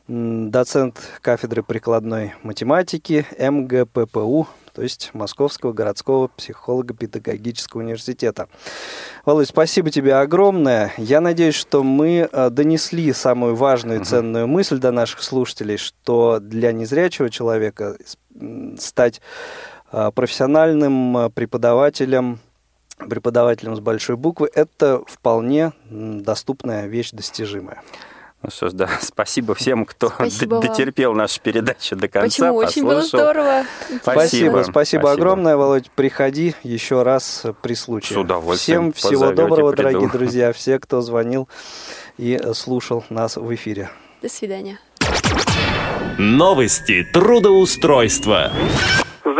[0.06, 4.46] доцент кафедры прикладной математики МГППУ,
[4.78, 8.48] то есть Московского городского психолого-педагогического университета.
[9.24, 10.92] Володь, спасибо тебе огромное.
[10.96, 16.38] Я надеюсь, что мы а, донесли самую важную и ценную мысль до наших слушателей, что
[16.40, 17.96] для незрячего человека
[18.78, 19.20] стать
[19.90, 22.40] Э, профессиональным э, преподавателем,
[22.98, 27.82] преподавателем с большой буквы, это вполне доступная вещь, достижимая.
[28.42, 31.18] Ну что ж, да, спасибо всем, кто спасибо дотерпел вам.
[31.18, 32.52] нашу передачу до конца.
[32.52, 32.56] Почему?
[32.56, 33.64] Очень было здорово.
[34.02, 35.90] Спасибо, спасибо, спасибо огромное, Володь.
[35.90, 38.14] Приходи еще раз при случае.
[38.14, 38.92] С удовольствием.
[38.92, 39.82] Всем всего доброго, приду.
[39.82, 41.48] дорогие друзья, все, кто звонил
[42.16, 43.90] и слушал нас в эфире.
[44.22, 44.78] До свидания.
[46.18, 48.52] Новости трудоустройства.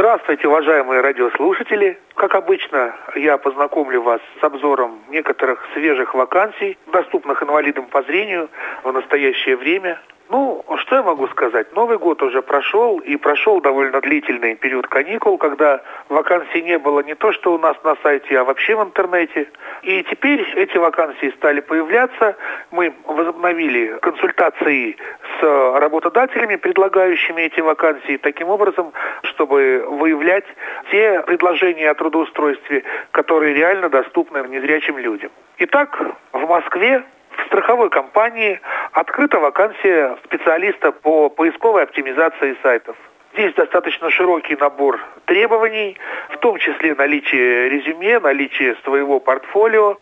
[0.09, 1.99] Здравствуйте, уважаемые радиослушатели.
[2.15, 8.49] Как обычно, я познакомлю вас с обзором некоторых свежих вакансий, доступных инвалидам по зрению
[8.85, 10.01] в настоящее время.
[10.31, 11.75] Ну, что я могу сказать?
[11.75, 17.15] Новый год уже прошел, и прошел довольно длительный период каникул, когда вакансий не было не
[17.15, 19.49] то, что у нас на сайте, а вообще в интернете.
[19.83, 22.37] И теперь эти вакансии стали появляться.
[22.71, 24.97] Мы возобновили консультации
[25.41, 30.45] с работодателями, предлагающими эти вакансии, таким образом, чтобы выявлять
[30.91, 35.31] те предложения о трудоустройстве, которые реально доступны незрячим людям.
[35.57, 35.99] Итак,
[36.33, 37.03] в Москве
[37.39, 38.61] в страховой компании
[38.93, 42.97] открыта вакансия специалиста по поисковой оптимизации сайтов.
[43.35, 45.97] Здесь достаточно широкий набор требований,
[46.31, 49.99] в том числе наличие резюме, наличие своего портфолио,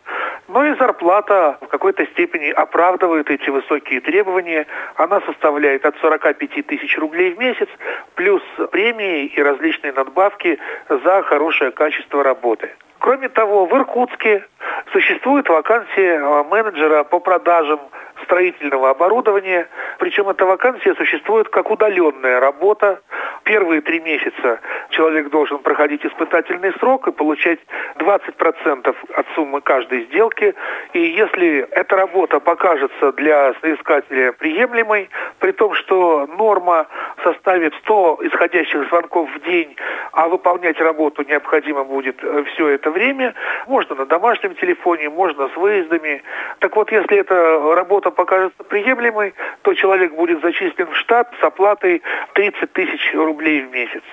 [0.47, 4.65] но и зарплата в какой-то степени оправдывает эти высокие требования.
[4.95, 7.67] Она составляет от 45 тысяч рублей в месяц,
[8.15, 10.57] плюс премии и различные надбавки
[10.89, 12.71] за хорошее качество работы.
[12.99, 14.43] Кроме того, в Иркутске
[14.91, 17.79] существует вакансия а, менеджера по продажам
[18.23, 19.67] строительного оборудования.
[19.99, 23.01] Причем эта вакансия существует как удаленная работа.
[23.43, 27.59] Первые три месяца человек должен проходить испытательный срок и получать
[27.97, 30.53] 20% от суммы каждой сделки.
[30.93, 36.87] И если эта работа покажется для соискателя приемлемой, при том, что норма
[37.23, 39.75] составит 100 исходящих звонков в день,
[40.11, 43.33] а выполнять работу необходимо будет э, все это время,
[43.67, 46.23] можно на домашнем телефоне, можно с выездами.
[46.59, 52.01] Так вот, если эта работа покажется приемлемой, то человек будет зачислен в штат с оплатой
[52.33, 54.03] 30 тысяч рублей в месяц.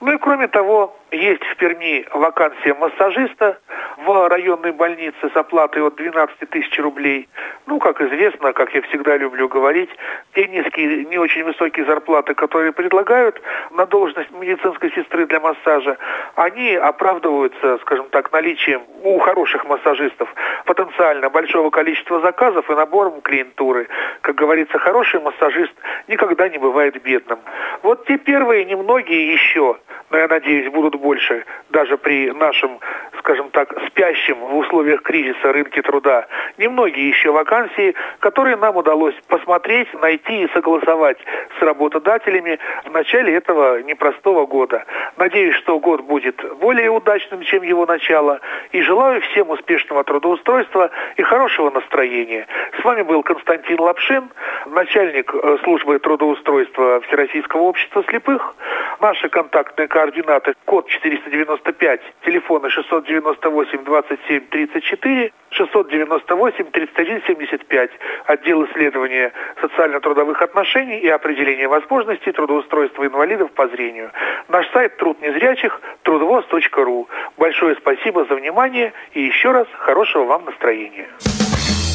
[0.00, 3.58] Ну и кроме того, есть в Перми вакансия массажиста
[3.98, 7.28] в районной больнице с оплатой от 12 тысяч рублей.
[7.66, 9.90] Ну, как известно, как я всегда люблю говорить,
[10.34, 13.40] те низкие, не очень высокие зарплаты, которые предлагают
[13.70, 15.96] на должность медицинской сестры для массажа,
[16.34, 20.28] они оправдываются, скажем так, наличием у хороших массажистов
[20.64, 23.88] потенциально большого количества заказов и набором клиентуры.
[24.20, 25.72] Как говорится, хороший массажист
[26.08, 27.38] никогда не бывает бедным.
[27.82, 29.76] Вот те первые немногие еще,
[30.10, 32.78] но я надеюсь, будут больше даже при нашем,
[33.18, 36.26] скажем так, спящем в условиях кризиса рынке труда.
[36.58, 41.18] Немногие еще вакансии, которые нам удалось посмотреть, найти и согласовать
[41.58, 44.84] с работодателями в начале этого непростого года.
[45.16, 48.40] Надеюсь, что год будет более удачным, чем его начало.
[48.72, 52.46] И желаю всем успешного трудоустройства и хорошего настроения.
[52.80, 54.30] С вами был Константин Лапшин,
[54.66, 58.54] начальник э, службы трудоустройства Всероссийского общества слепых.
[59.00, 60.54] Наши контактные координаты
[60.84, 67.90] код 495, телефоны 698 27 34, 698 31 75,
[68.26, 74.10] отдел исследования социально-трудовых отношений и определения возможностей трудоустройства инвалидов по зрению.
[74.48, 77.08] Наш сайт труд незрячих трудовоз.ру.
[77.36, 81.08] Большое спасибо за внимание и еще раз хорошего вам настроения.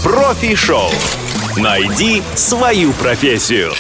[0.04, 0.90] Профи-шоу.
[1.58, 3.72] Найди свою профессию.